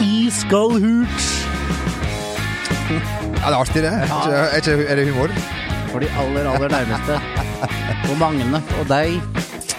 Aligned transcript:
Iskalhooch. 0.00 1.26
Ja, 3.36 3.50
det 3.50 3.52
er 3.52 3.58
artig, 3.58 3.82
det. 3.82 3.92
Er, 3.92 4.06
ikke, 4.06 4.36
er, 4.36 4.56
ikke, 4.56 4.86
er 4.86 4.96
det 5.00 5.08
humor? 5.10 5.34
For 5.90 6.02
de 6.02 6.08
aller, 6.22 6.48
aller 6.50 6.72
nærmeste. 6.72 7.18
Og 8.10 8.16
Magne 8.20 8.62
og 8.80 8.88
deg. 8.90 9.20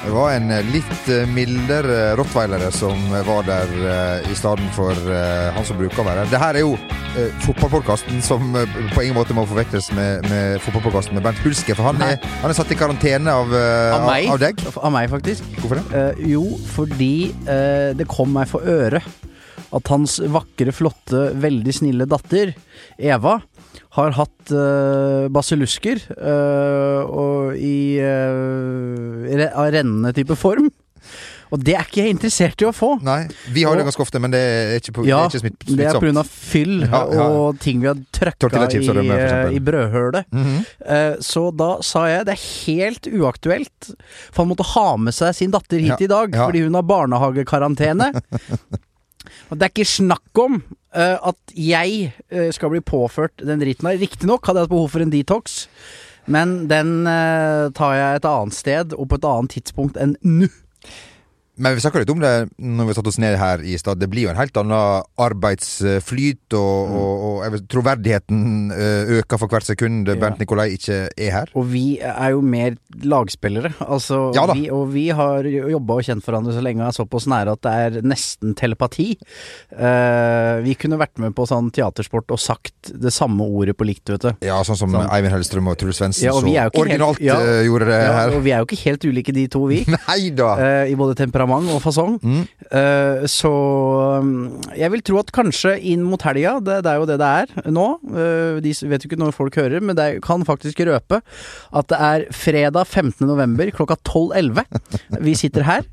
Det 0.07 0.13
var 0.13 0.35
en 0.37 0.51
eh, 0.53 0.69
litt 0.71 1.09
eh, 1.11 1.25
mildere 1.27 2.13
rottweilere 2.19 2.69
som 2.71 3.01
var 3.27 3.47
der 3.47 3.73
eh, 3.81 4.29
i 4.31 4.35
stedet 4.37 4.69
for 4.75 4.93
eh, 4.93 5.49
han 5.55 5.67
som 5.67 5.79
bruker 5.79 6.03
å 6.03 6.07
være 6.07 6.23
der. 6.23 6.31
Det 6.31 6.41
her 6.43 6.59
er 6.59 6.63
jo 6.63 6.77
uh, 7.17 7.27
fotballpodkasten 7.43 8.21
som 8.25 8.55
eh, 8.55 8.77
på 8.93 9.03
ingen 9.03 9.17
måte 9.17 9.35
må 9.35 9.43
forvektes 9.49 9.89
med, 9.97 10.25
med 10.31 10.61
fotballpodkasten 10.63 11.17
med 11.17 11.25
Bernt 11.25 11.41
Hulske. 11.43 11.75
For 11.77 11.89
han 11.89 12.01
er, 12.05 12.17
han 12.41 12.51
er 12.51 12.57
satt 12.57 12.71
i 12.73 12.77
karantene 12.79 13.33
av, 13.33 13.53
eh, 13.57 13.95
Av 13.97 14.05
meg. 14.07 14.29
av 14.33 14.41
deg. 14.41 14.65
Av 14.77 14.93
meg, 14.93 15.09
faktisk. 15.11 15.47
Hvorfor 15.61 15.81
det? 15.81 15.87
Uh, 15.93 16.23
jo, 16.37 16.43
fordi 16.75 17.13
uh, 17.49 17.93
det 17.97 18.07
kom 18.11 18.31
meg 18.37 18.49
for 18.51 18.65
øre 18.67 19.01
at 19.75 19.91
hans 19.91 20.17
vakre, 20.31 20.71
flotte, 20.71 21.27
veldig 21.43 21.73
snille 21.75 22.07
datter, 22.09 22.53
Eva, 22.97 23.37
har 23.97 24.15
hatt 24.15 24.53
uh, 24.53 25.27
basillusker 25.33 26.01
uh, 26.15 27.01
og 27.07 27.57
i 27.57 27.97
uh, 27.99 29.25
re 29.27 29.49
rennende 29.73 30.13
type 30.15 30.37
form. 30.39 30.69
Og 31.53 31.61
det 31.63 31.75
er 31.77 31.85
ikke 31.87 32.03
jeg 32.03 32.15
interessert 32.15 32.63
i 32.63 32.67
å 32.67 32.73
få. 32.75 32.89
Nei, 33.05 33.21
vi 33.55 33.63
har 33.67 33.77
det 33.79 33.85
ganske 33.87 34.03
ofte, 34.03 34.19
men 34.23 34.33
det 34.33 34.41
er 34.41 34.73
ikke, 34.81 34.95
på, 34.97 35.05
Ja, 35.07 35.21
det 35.23 35.27
er 35.27 35.31
ikke 35.31 35.43
smittsomt. 35.45 35.77
det 35.79 35.87
er 35.87 35.99
pga. 36.03 36.23
fyll 36.27 36.73
Ja, 36.83 37.01
ja. 37.13 37.27
og 37.27 37.59
ting 37.63 37.83
vi 37.83 37.87
har 37.87 38.01
trøkka 38.15 38.49
i, 38.51 38.81
og 38.81 38.97
rømme, 38.99 39.19
eh, 39.19 39.53
i 39.55 39.61
brødhølet. 39.63 40.27
Mhm. 40.31 40.57
Eh, 40.85 41.15
Så 41.23 41.45
da 41.55 41.69
sa 41.81 42.07
jeg 42.07 42.25
det 42.27 42.35
er 42.35 42.43
helt 42.65 43.07
uaktuelt, 43.07 43.91
for 44.31 44.43
han 44.43 44.51
måtte 44.51 44.67
ha 44.73 44.89
med 44.97 45.15
seg 45.15 45.35
sin 45.35 45.51
datter 45.51 45.79
hit 45.79 46.01
i 46.01 46.11
dag 46.11 46.35
fordi 46.35 46.65
hun 46.65 46.75
har 46.75 46.83
barnehagekarantene. 46.83 48.11
Og 49.51 49.57
det 49.57 49.65
er 49.67 49.71
ikke 49.71 49.87
snakk 49.87 50.39
om 50.43 50.59
uh, 50.95 51.17
at 51.31 51.55
jeg 51.55 52.11
uh, 52.31 52.49
skal 52.55 52.71
bli 52.73 52.81
påført 52.83 53.43
den 53.43 53.59
driten 53.63 53.87
her. 53.89 53.99
Riktignok 53.99 54.45
hadde 54.47 54.61
jeg 54.61 54.67
hatt 54.67 54.73
behov 54.75 54.89
for 54.93 55.03
en 55.03 55.11
detox, 55.13 55.57
men 56.27 56.67
den 56.71 57.07
uh, 57.07 57.67
tar 57.75 57.95
jeg 57.95 58.21
et 58.21 58.27
annet 58.27 58.57
sted 58.57 58.95
og 58.97 59.07
på 59.11 59.19
et 59.19 59.27
annet 59.27 59.55
tidspunkt 59.57 59.99
enn 59.99 60.17
nå. 60.23 60.49
Men 61.57 61.73
vi 61.75 61.81
snakka 61.81 61.99
litt 62.03 62.09
om 62.13 62.19
det 62.21 62.33
når 62.61 62.85
vi 62.89 62.93
satte 62.93 63.09
oss 63.09 63.17
ned 63.19 63.37
her 63.41 63.63
i 63.65 63.77
stad. 63.81 63.97
Det 63.99 64.09
blir 64.11 64.27
jo 64.27 64.29
en 64.29 64.37
helt 64.37 64.53
annen 64.61 65.03
arbeidsflyt, 65.17 66.53
og, 66.53 66.87
Mm. 66.87 66.95
og, 66.97 67.23
og 67.43 67.51
vet, 67.53 67.63
troverdigheten 67.71 68.71
eh, 68.71 69.11
øker 69.19 69.37
for 69.41 69.47
hvert 69.51 69.65
sekund 69.65 70.07
Ja. 70.07 70.15
Bernt 70.21 70.39
Nikolai 70.39 70.67
ikke 70.77 71.09
er 71.17 71.31
her. 71.31 71.49
Og 71.55 71.65
vi 71.71 71.99
er 71.99 72.29
jo 72.35 72.41
mer 72.41 72.75
lagspillere. 73.03 73.73
Altså, 73.81 74.31
Ja 74.35 74.45
vi, 74.53 74.69
og 74.69 74.91
vi 74.93 75.07
har 75.09 75.43
jobba 75.43 75.97
og 75.97 76.03
kjent 76.05 76.23
hverandre 76.25 76.53
så 76.53 76.61
lenge 76.63 76.81
og 76.83 76.87
er 76.91 76.97
såpass 76.97 77.25
nære 77.27 77.55
at 77.57 77.61
det 77.65 77.73
er 77.73 78.01
nesten 78.05 78.53
telepati. 78.55 79.17
Uh, 79.73 80.61
vi 80.63 80.75
kunne 80.79 80.97
vært 81.01 81.17
med 81.19 81.33
på 81.37 81.45
sånn 81.49 81.71
teatersport 81.73 82.31
og 82.31 82.39
sagt 82.39 82.91
det 82.93 83.11
samme 83.13 83.41
ordet 83.43 83.75
på 83.77 83.85
likt, 83.87 84.07
vet 84.13 84.21
du. 84.21 84.31
Ja, 84.47 84.61
sånn 84.63 84.77
som 84.79 84.91
Sånn. 84.93 85.09
Eivind 85.11 85.33
Hellstrøm 85.33 85.67
og 85.67 85.77
Truls 85.77 85.97
Svendsen 85.99 86.23
Ja, 86.25 86.31
så 86.31 86.45
originalt 86.45 87.17
helt- 87.17 87.21
ja. 87.21 87.35
eh, 87.41 87.65
gjorde 87.67 87.85
det 87.89 87.97
Ja, 88.01 88.13
her. 88.13 88.35
og 88.37 88.43
vi 88.45 88.51
er 88.51 88.59
jo 88.61 88.65
ikke 88.69 88.83
helt 88.85 89.03
ulike, 89.09 89.33
de 89.33 89.47
to, 89.47 89.65
vi. 89.67 89.83
Nei 90.07 90.29
da! 90.31 90.53
Uh, 90.57 90.85
I 90.91 90.95
både 90.95 91.15
temperament 91.15 91.46
og 91.51 91.81
fasong. 91.83 92.17
Mm. 92.21 92.43
Uh, 92.67 93.23
så 93.29 93.51
um, 94.19 94.31
jeg 94.75 94.91
vil 94.93 95.03
tro 95.05 95.19
at 95.21 95.31
kanskje 95.35 95.75
inn 95.91 96.03
mot 96.05 96.21
helga, 96.27 96.57
det, 96.63 96.81
det 96.85 96.91
er 96.91 96.99
jo 97.01 97.07
det 97.09 97.17
det 97.21 97.29
er 97.41 97.71
nå. 97.73 97.85
uh, 98.11 98.59
de 98.63 98.73
vet 98.91 99.05
jo 99.05 99.09
ikke 99.09 99.19
når 99.21 99.35
folk 99.35 99.57
hører, 99.59 99.83
men 99.83 99.97
det 99.97 100.07
kan 100.25 100.43
faktisk 100.47 100.81
røpe 100.87 101.21
at 101.21 101.89
det 101.91 101.99
er 102.09 102.25
fredag 102.35 102.87
15. 102.87 103.25
november 103.27 103.71
klokka 103.75 103.97
12.11. 104.07 104.63
Vi 105.23 105.35
sitter 105.39 105.65
her. 105.67 105.87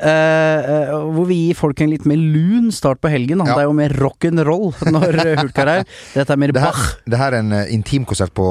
Uh, 0.00 1.10
hvor 1.16 1.28
vi 1.30 1.40
gir 1.46 1.58
folk 1.58 1.80
en 1.82 1.92
litt 1.92 2.06
mer 2.08 2.20
lun 2.20 2.70
start 2.74 3.00
på 3.02 3.10
helgen. 3.12 3.42
Ja. 3.44 3.56
Det 3.56 3.64
er 3.64 3.68
jo 3.70 3.76
mer 3.80 3.96
rock'n'roll 4.00 4.70
når 4.90 5.20
Hulk 5.40 5.60
er 5.64 5.74
her. 5.74 5.84
Dette 6.14 6.34
er 6.36 6.40
mer 6.40 6.54
Det 6.54 6.62
her, 6.62 6.72
Bach. 6.76 6.94
det 7.06 7.20
her 7.20 7.36
er 7.36 7.44
en 7.44 7.56
intimkonsert 7.72 8.34
på, 8.36 8.46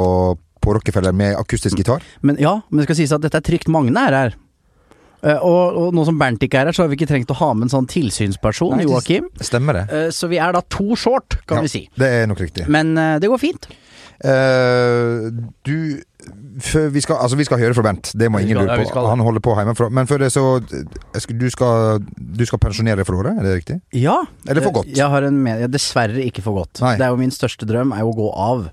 på 0.64 0.76
Rockefeller 0.78 1.16
med 1.16 1.38
akustisk 1.40 1.80
gitar. 1.80 2.04
Men 2.26 2.40
ja, 2.42 2.60
men 2.70 2.82
det 2.82 2.90
skal 2.90 3.02
sies 3.04 3.14
at 3.16 3.24
dette 3.26 3.40
er 3.40 3.46
trygt. 3.46 3.70
Magne 3.72 4.08
er 4.10 4.18
her. 4.24 4.38
Eh, 5.20 5.42
og, 5.44 5.80
og 5.80 5.96
nå 5.96 6.06
som 6.08 6.20
Bernt 6.20 6.44
ikke 6.46 6.62
er 6.62 6.70
her, 6.70 6.76
så 6.76 6.86
har 6.86 6.92
vi 6.92 7.00
ikke 7.00 7.10
trengt 7.10 7.32
å 7.34 7.38
ha 7.42 7.52
med 7.56 7.68
en 7.68 7.74
sånn 7.74 7.90
tilsynsperson, 7.92 8.78
Nei, 8.80 8.88
Joakim. 8.88 9.28
Stemmer 9.44 9.82
det? 9.82 9.86
Eh, 9.92 10.10
Så 10.16 10.32
vi 10.32 10.40
er 10.40 10.56
da 10.56 10.64
to 10.72 10.96
short, 11.00 11.42
kan 11.50 11.60
Ja, 11.60 11.68
vi 11.68 11.74
si. 11.76 11.84
Det 12.00 12.10
er 12.22 12.30
nok 12.30 12.44
riktig. 12.44 12.68
Men 12.72 12.96
eh, 12.98 13.18
det 13.20 13.32
går 13.32 13.42
fint. 13.42 13.70
Uh, 14.20 15.30
du 15.64 16.02
før 16.60 16.90
vi, 16.92 17.00
skal, 17.00 17.22
altså 17.24 17.38
vi 17.40 17.46
skal 17.48 17.62
høre 17.62 17.76
fra 17.78 17.86
Bent, 17.86 18.10
det 18.20 18.28
må 18.32 18.42
ingen 18.44 18.60
lure 18.60 18.76
på. 18.82 18.90
Ja. 18.90 19.04
Han 19.08 19.24
holder 19.24 19.44
på 19.44 19.54
hjemmefra. 19.56 19.88
Men 19.96 20.10
før 20.10 20.26
det, 20.26 20.32
så 20.36 20.44
du, 20.60 21.46
skal, 21.54 22.04
du 22.04 22.44
skal 22.48 22.60
pensjonere 22.60 23.06
for 23.08 23.22
året, 23.22 23.40
er 23.40 23.48
det 23.48 23.54
riktig? 23.62 23.78
Ja. 23.96 24.18
Eller 24.44 24.66
for 24.66 24.76
godt? 24.82 24.92
Jeg 24.92 25.08
har 25.14 25.28
en 25.30 25.40
men 25.46 25.64
Dessverre 25.72 26.20
ikke 26.26 26.44
for 26.44 26.60
godt. 26.60 26.82
Nei. 26.84 26.98
Det 27.00 27.08
er 27.08 27.16
jo 27.16 27.22
min 27.22 27.32
største 27.34 27.68
drøm, 27.70 27.96
er 27.96 28.04
jo 28.04 28.12
å 28.12 28.18
gå 28.18 28.30
av. 28.36 28.68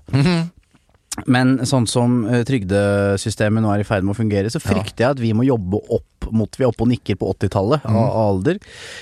Men 1.25 1.55
sånn 1.65 1.87
som 1.89 2.19
eh, 2.29 2.43
trygdesystemet 2.45 3.63
nå 3.63 3.71
er 3.73 3.81
i 3.81 3.87
ferd 3.87 4.05
med 4.05 4.13
å 4.13 4.19
fungere, 4.19 4.51
så 4.53 4.61
frykter 4.61 5.01
jeg 5.07 5.15
at 5.15 5.19
vi 5.23 5.31
må 5.33 5.47
jobbe 5.47 5.79
opp 5.89 6.03
mot 6.35 6.51
Vi 6.59 6.65
er 6.65 6.67
oppe 6.67 6.83
og 6.83 6.89
nikker 6.91 7.15
på 7.15 7.29
80-tallet 7.31 7.85
av 7.87 7.93
Mm. 7.95 8.15
alder. 8.19 8.57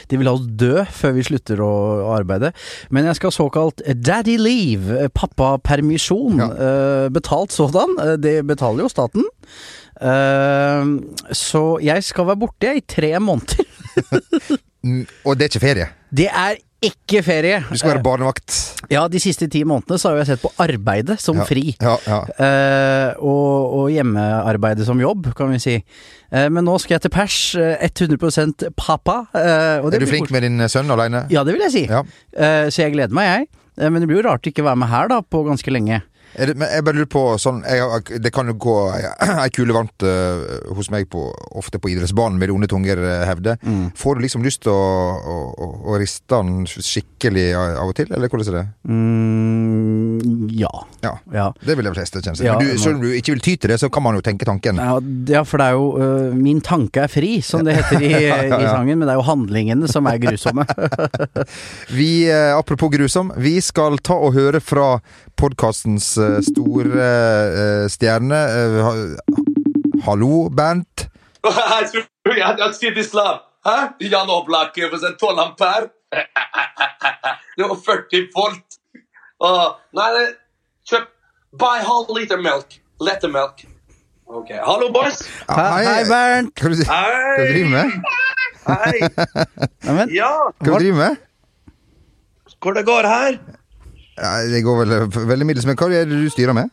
De 0.08 0.18
vil 0.22 0.28
ha 0.30 0.34
oss 0.38 0.46
dø 0.46 0.84
før 0.86 1.14
vi 1.16 1.24
slutter 1.26 1.58
å, 1.66 1.70
arbeide. 2.14 2.52
Men 2.94 3.06
jeg 3.10 3.16
skal 3.18 3.32
ha 3.32 3.36
såkalt 3.36 3.82
daddy 4.06 4.38
leave, 4.38 4.94
eh, 5.02 5.08
pappapermisjon. 5.10 6.38
Ja. 6.38 6.50
eh, 6.54 7.10
betalt 7.10 7.50
sådan. 7.52 7.96
Det 8.22 8.46
betaler 8.46 8.86
jo 8.86 8.90
staten. 8.94 9.26
Så 11.34 11.64
jeg 11.82 12.04
skal 12.04 12.28
være 12.30 12.42
borte 12.46 12.76
i 12.78 12.82
tre 12.88 13.14
måneder. 13.20 13.66
Mm, 14.86 15.00
Og 15.26 15.34
det 15.34 15.42
er 15.42 15.50
ikke 15.50 15.60
ferie. 15.64 15.86
Det 16.14 16.28
er 16.30 16.60
ikke 16.88 17.22
ferie. 17.26 17.60
Du 17.70 17.78
skal 17.80 17.96
være 17.96 18.04
barnevakt. 18.06 18.56
Ja, 18.94 19.08
de 19.12 19.20
siste 19.22 19.48
ti 19.52 19.64
månedene 19.68 19.98
så 20.02 20.12
har 20.12 20.20
jeg 20.22 20.28
sett 20.34 20.44
på 20.44 20.52
arbeidet 20.62 21.18
som 21.24 21.38
Ja. 21.42 21.46
fri. 21.50 21.76
Ja, 21.82 21.96
ja. 22.08 22.20
Eh, 22.38 23.14
og, 23.20 23.74
og 23.80 23.90
hjemmearbeidet 23.94 24.86
som 24.88 25.00
jobb, 25.02 25.32
kan 25.38 25.52
vi 25.52 25.60
si. 25.64 25.76
Eh, 26.32 26.48
men 26.50 26.66
nå 26.68 26.78
skal 26.82 26.96
jeg 26.98 27.06
til 27.08 27.14
pers. 27.16 27.38
eh, 27.56 27.78
100% 27.90 28.70
pappa. 28.78 29.28
eh, 29.34 29.80
og 29.84 29.92
det 29.92 30.02
Er 30.02 30.06
du 30.06 30.12
flink 30.12 30.32
med 30.32 30.42
din 30.48 30.60
eh, 30.62 30.68
sønn 30.72 30.90
alene? 30.92 31.26
Ja, 31.34 31.44
det 31.44 31.54
vil 31.58 31.66
jeg 31.68 31.72
si. 31.76 31.86
Eh, 31.90 32.66
så 32.70 32.86
jeg 32.86 32.94
gleder 32.94 33.14
meg, 33.14 33.26
jeg. 33.32 33.48
Eh, 33.78 33.90
men 33.90 34.02
det 34.02 34.08
blir 34.08 34.22
jo 34.24 34.30
rart 34.30 34.46
å 34.46 34.52
ikke 34.54 34.64
være 34.64 34.78
med 34.78 34.90
her 34.90 35.08
da, 35.12 35.22
på 35.22 35.44
ganske 35.48 35.72
lenge. 35.74 36.02
Det, 36.36 36.56
men 36.60 36.72
jeg 36.72 36.84
bare 36.86 36.98
lurer 37.00 37.10
på 37.12 37.24
sånn 37.40 37.62
jeg, 37.64 38.20
Det 38.24 38.32
kan 38.36 38.50
jo 38.52 38.56
gå 38.60 38.76
ei 39.44 39.52
kule 39.56 39.76
varmt 39.76 40.06
uh, 40.06 40.72
hos 40.76 40.90
meg 40.94 41.08
på, 41.12 41.28
ofte 41.56 41.80
på 41.82 41.92
idrettsbanen, 41.94 42.40
vil 42.42 42.54
onde 42.56 42.70
tunger 42.72 43.00
eh, 43.00 43.24
hevde. 43.28 43.56
Mm. 43.64 43.90
Får 43.98 44.18
du 44.18 44.26
liksom 44.26 44.44
lyst 44.46 44.64
til 44.66 44.74
å, 44.74 44.82
å, 45.16 45.38
å, 45.56 45.70
å 45.92 46.00
riste 46.02 46.36
den 46.36 46.66
skikkelig 46.68 47.48
av 47.56 47.76
av 47.86 47.92
og 47.92 47.98
til, 47.98 48.10
eller 48.14 48.32
hvordan 48.32 48.52
er 48.52 48.58
det? 48.58 48.66
Mm, 48.90 49.85
ja. 50.50 50.72
Ja. 51.02 51.12
ja. 51.34 51.46
Det 51.62 51.76
vil 51.78 51.88
de 51.88 51.94
fleste 51.96 52.22
kjenne 52.22 52.38
seg. 52.40 52.48
Ja, 52.48 52.58
Men 52.58 52.68
du, 52.68 52.80
selv 52.82 52.98
om 52.98 53.02
du 53.06 53.12
ikke 53.16 53.36
vil 53.36 53.44
ty 53.46 53.56
til 53.62 53.74
det, 53.74 53.80
så 53.82 53.90
kan 53.94 54.04
man 54.06 54.18
jo 54.18 54.24
tenke 54.26 54.48
tanken. 54.48 54.80
Ja, 54.82 54.98
ja, 55.32 55.44
for 55.48 55.62
det 55.62 55.68
er 55.70 55.78
jo 55.78 55.88
uh, 56.00 56.36
Min 56.36 56.62
tanke 56.66 57.06
er 57.06 57.12
fri, 57.12 57.38
som 57.46 57.66
det 57.68 57.78
heter 57.78 58.04
i, 58.04 58.12
ja, 58.28 58.40
i 58.46 58.52
ja. 58.52 58.72
sangen, 58.72 59.00
men 59.00 59.06
det 59.08 59.14
er 59.16 59.20
jo 59.22 59.28
handlingene 59.28 59.90
som 59.92 60.08
er 60.12 60.22
grusomme. 60.24 60.66
Vi, 61.98 62.12
uh, 62.32 62.56
apropos 62.58 62.92
grusom, 62.94 63.32
vi 63.38 63.58
skal 63.64 63.98
ta 64.04 64.16
og 64.18 64.36
høre 64.36 64.62
fra 64.64 65.00
podkastens 65.38 66.14
uh, 66.22 66.40
store 66.46 67.06
eh, 67.06 67.86
stjerne. 67.92 68.40
Ha- 68.86 69.42
hallo, 70.08 70.48
Bernt. 70.50 71.08
Hæ? 73.66 73.78
Jan 74.00 74.30
Oblak 74.30 74.78
över 74.78 74.98
sen 74.98 75.18
12 75.18 75.40
ampere. 75.40 75.88
Det 77.58 77.64
var 77.64 77.76
40 77.76 78.28
volt. 78.36 78.66
Uh, 79.44 79.74
nei, 79.96 80.08
nei, 80.16 80.28
kjøp 80.88 81.10
Buy 81.60 81.80
halv 81.88 82.10
liter 82.16 82.40
melk. 82.44 82.78
Lettermelk. 83.04 83.66
Ok. 84.28 84.50
Hallo, 84.66 84.90
boys. 84.92 85.22
Hei, 85.48 85.84
hei, 85.86 86.02
Bernt! 86.10 86.52
Hva 86.60 86.72
du, 86.72 86.82
hva 86.88 87.02
du 87.38 87.52
driver 87.52 87.70
med? 87.72 88.10
Hei. 88.66 88.96
Neimen, 89.86 90.12
Ja, 90.16 90.32
Hva 90.60 90.74
du 90.74 90.82
driver 90.82 91.00
med? 91.04 91.22
hvor 92.66 92.74
det 92.74 92.82
går 92.88 93.06
her? 93.06 93.36
Ja, 94.18 94.30
det 94.50 94.64
går 94.66 94.80
vel 94.80 94.94
veldig 95.30 95.46
middels, 95.46 95.68
men 95.70 95.78
hva 95.78 95.86
er 95.94 96.08
det 96.10 96.18
du 96.18 96.30
styrer 96.34 96.56
med? 96.58 96.72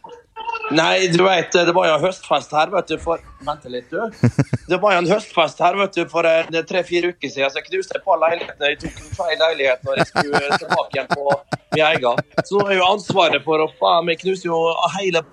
Nei, 0.72 1.08
du 1.12 1.20
vet, 1.24 1.52
det 1.52 1.72
var 1.76 1.88
jo 1.88 1.96
høstfest 2.06 2.52
her, 2.56 2.70
vet 2.72 2.88
du, 2.88 2.94
for 3.02 3.20
Vent 3.44 3.64
litt, 3.68 3.90
du. 3.90 3.98
Det 4.70 4.78
var 4.80 4.94
jo 4.94 5.02
en 5.02 5.10
høstfest 5.10 5.60
her, 5.60 5.76
vet 5.76 5.98
du, 5.98 6.02
for 6.08 6.28
eh, 6.28 6.48
tre-fire 6.68 7.10
uker 7.12 7.28
siden. 7.28 7.50
Så 7.52 7.60
jeg 7.60 7.66
knuste 7.66 7.98
et 7.98 8.06
par 8.06 8.20
leiligheter. 8.22 8.70
Jeg 8.70 8.78
tok 8.84 9.02
en 9.02 9.12
feil 9.18 9.36
leilighet 9.42 9.84
når 9.84 10.00
jeg 10.00 10.08
skulle 10.12 10.40
eh, 10.40 10.56
tilbake 10.62 10.96
igjen 10.96 11.10
på 11.12 11.26
min 11.74 11.84
egen. 11.90 12.24
Så 12.40 12.56
nå 12.56 12.64
er 12.68 12.78
jo 12.78 12.88
ansvaret 12.88 13.44
for 13.44 13.64
å 13.64 13.68
faen 13.80 14.08
meg 14.08 14.22
knuse 14.22 14.48
jo 14.48 14.62
hele 14.96 15.24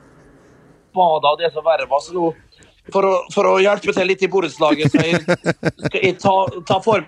badet 0.98 1.32
og 1.32 1.40
det 1.44 1.54
som 1.56 1.66
verre 1.66 1.88
var. 1.92 2.04
Så 2.04 2.18
nå, 2.18 2.34
for 2.92 3.08
å, 3.08 3.16
for 3.34 3.48
å 3.48 3.56
hjelpe 3.64 3.96
til 3.96 4.10
litt 4.10 4.26
i 4.26 4.32
borettslaget, 4.32 4.92
så 4.92 5.06
jeg, 5.06 5.24
skal 5.86 6.00
jeg 6.02 6.18
ta, 6.20 6.36
ta 6.68 6.80
for 6.84 7.06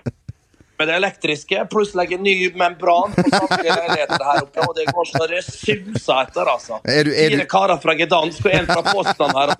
med 0.82 0.90
det 0.90 0.96
elektriske, 0.98 1.62
pluss 1.72 1.94
legge 1.98 2.18
ny 2.20 2.34
membran 2.58 3.14
på 3.14 3.24
samtlige 3.30 3.76
leiligheter 3.78 4.24
her 4.26 4.42
oppe. 4.44 4.66
Og 4.66 4.74
det 4.78 4.88
går 4.90 5.08
så 5.12 5.28
det 5.30 5.40
suser 5.46 6.18
etter, 6.24 6.50
altså. 6.56 6.80
Er 6.84 7.06
du- 7.08 7.14
er 7.14 7.30
du- 7.30 7.38
Fire 7.38 7.46
karer 7.54 7.80
fra 7.82 7.94
Gdansk 8.02 8.50
og 8.50 8.58
en 8.58 8.66
fra 8.66 8.82
Poznan 8.90 9.34
her. 9.38 9.54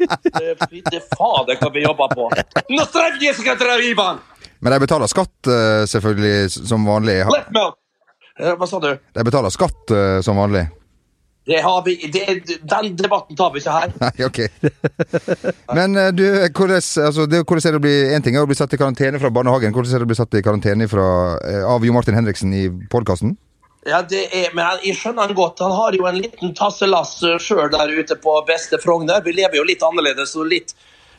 Fytti 0.66 1.00
fader, 1.14 1.56
hva 1.62 1.72
vi 1.78 1.86
jobber 1.86 2.12
på. 2.18 2.28
Nå 2.74 2.86
strever 2.90 3.22
jeg 3.30 3.38
til 3.40 3.88
Ivan! 3.92 4.20
Men 4.62 4.72
de 4.76 4.78
betaler 4.84 5.10
skatt, 5.10 5.48
eh, 5.50 5.84
selvfølgelig, 5.90 6.50
som 6.68 6.84
vanlig. 6.86 7.16
Eh, 7.22 8.54
Hva 8.56 8.66
sa 8.68 8.78
du? 8.80 8.92
De 9.14 9.24
betaler 9.26 9.50
skatt 9.52 9.90
eh, 9.90 10.20
som 10.24 10.38
vanlig. 10.38 10.68
Det 11.44 11.60
har 11.60 11.82
vi, 11.84 12.10
det, 12.12 12.58
den 12.62 12.96
debatten 12.96 13.36
tar 13.36 13.50
vi 13.50 13.58
ikke 13.58 13.74
her. 13.74 13.94
Nei, 14.04 14.26
ok. 14.26 14.40
Men 15.78 15.96
eh, 15.98 16.10
du, 16.14 16.24
hvordan, 16.54 16.78
altså, 16.78 17.26
det, 17.26 17.42
hvordan 17.42 17.66
er 17.66 17.74
det 17.74 17.80
å 17.80 17.86
bli 17.86 17.94
En 18.14 18.22
ting 18.22 18.36
er 18.38 18.46
å 18.46 18.50
bli 18.50 18.58
satt 18.58 18.74
i 18.76 18.78
karantene 18.78 19.18
fra 19.18 19.30
barnehagen. 19.34 19.74
Hvordan 19.74 19.96
er 19.96 20.04
det 20.04 20.06
å 20.06 20.12
bli 20.12 20.18
satt 20.20 20.38
i 20.38 20.44
karantene 20.46 20.86
fra, 20.90 21.06
eh, 21.48 21.64
av 21.66 21.82
Jo 21.86 21.96
Martin 21.96 22.18
Henriksen 22.18 22.54
i 22.54 22.68
podkasten? 22.92 23.34
Ja, 23.82 23.98
det 24.06 24.28
er, 24.30 24.52
men 24.54 24.84
jeg 24.86 24.94
skjønner 25.00 25.26
han 25.26 25.34
godt. 25.34 25.64
Han 25.64 25.74
har 25.74 25.98
jo 25.98 26.06
en 26.06 26.20
liten 26.22 26.54
tasselass 26.54 27.16
sjøl 27.42 27.72
der 27.72 27.90
ute 27.90 28.14
på 28.22 28.36
beste 28.46 28.78
Frogner. 28.78 29.24
Vi 29.26 29.34
lever 29.34 29.58
jo 29.58 29.66
litt 29.66 29.82
annerledes 29.82 30.36
og 30.38 30.46
litt 30.52 30.76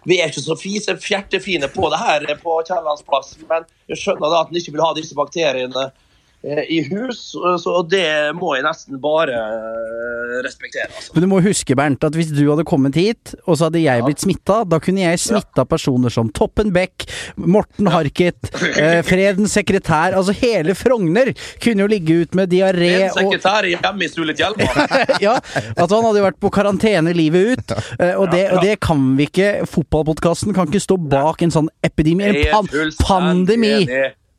Vi 0.07 0.17
er 0.19 0.31
ikke 0.31 0.43
så 0.43 0.55
fise, 0.59 0.95
fjertefine 0.99 1.67
på 1.71 1.87
det 1.91 1.99
her 1.99 2.25
på 2.39 2.57
Kiellands 2.67 3.05
plass, 3.07 3.37
men 3.47 3.63
jeg 3.87 4.01
skjønner 4.01 4.33
da 4.33 4.41
at 4.41 4.49
han 4.49 4.59
ikke 4.59 4.73
vil 4.75 4.83
ha 4.83 4.89
disse 4.97 5.15
bakteriene 5.15 5.85
eh, 5.87 6.02
i 6.43 6.81
hus, 6.89 7.19
så 7.63 7.73
det 7.87 8.33
må 8.35 8.49
jeg 8.57 8.65
nesten 8.65 8.97
bare 8.99 9.31
eh, 9.31 10.31
respektere. 10.43 10.89
Altså. 10.91 11.13
Men 11.15 11.23
du 11.23 11.27
må 11.31 11.37
huske, 11.45 11.75
Bernt, 11.79 12.03
at 12.03 12.17
hvis 12.17 12.33
du 12.35 12.41
hadde 12.49 12.65
kommet 12.67 12.97
hit, 12.99 13.31
og 13.45 13.55
så 13.55 13.69
hadde 13.69 13.79
jeg 13.79 14.03
blitt 14.03 14.23
smitta, 14.25 14.57
da 14.67 14.79
kunne 14.83 15.05
jeg 15.05 15.21
smitta 15.23 15.63
personer 15.69 16.11
som 16.11 16.27
Toppen 16.35 16.73
Beck, 16.75 17.05
Morten 17.39 17.87
Harket, 17.93 18.49
eh, 18.75 18.99
Fredens 19.07 19.53
sekretær 19.55 20.17
Altså 20.17 20.33
hele 20.41 20.73
Frogner 20.75 21.31
kunne 21.63 21.85
jo 21.85 21.87
ligge 21.91 22.17
ut 22.23 22.35
med 22.37 22.51
diaré 22.51 22.89
En 23.05 23.13
og 23.13 23.19
sekretær 23.21 23.67
hjemme 23.69 24.03
i 24.03 24.09
sulet 24.11 24.41
Hjelma. 24.41 24.67
ja, 25.23 25.37
at 25.37 25.83
han 25.85 26.03
hadde 26.09 26.19
jo 26.19 26.25
vært 26.27 26.41
på 26.43 26.51
karantene 26.53 27.13
livet 27.15 27.53
ut. 27.55 27.75
eh, 27.99 28.17
Og 28.19 28.27
det, 28.33 28.43
og 28.51 28.65
det 28.65 28.79
kan 28.83 29.13
vi 29.19 29.29
ikke. 29.29 29.51
Fotballpodkasten 29.69 30.55
kan 30.57 30.67
ikke 30.67 30.83
stå 30.83 30.97
bak 30.99 31.45
en 31.45 31.55
sånn 31.55 31.71
epidemi, 31.85 32.27
en 32.27 32.43
pan 32.51 32.67
pandemi. 32.99 33.75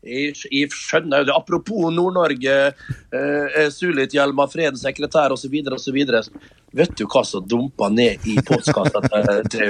Jeg, 0.04 0.68
skjønner 0.72 1.22
jo 1.22 1.28
det. 1.28 1.34
Apropos 1.34 1.88
Nord-Norge, 1.94 2.56
eh, 3.14 3.58
Sulitjelma, 3.72 4.46
Fredens 4.52 4.84
sekretær 4.84 5.32
osv. 5.32 5.54
osv. 5.72 5.98
Vet 6.74 6.96
du 6.98 7.04
hva 7.06 7.22
som 7.24 7.44
dumpa 7.46 7.88
ned 7.88 8.24
i 8.28 8.36
postkassa 8.44 9.00
til, 9.06 9.44
til? 9.52 9.68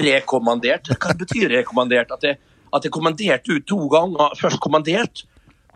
Rekommandert? 0.00 0.92
Hva 0.96 1.16
betyr 1.18 1.52
rekommandert? 1.58 2.14
At 2.16 2.24
det, 2.24 2.36
at 2.70 2.82
det 2.82 2.90
er 2.90 2.94
kommandert 2.94 3.50
ut 3.50 3.66
to 3.68 3.82
ganger. 3.92 4.34
Først 4.40 4.60
kommandert, 4.64 5.24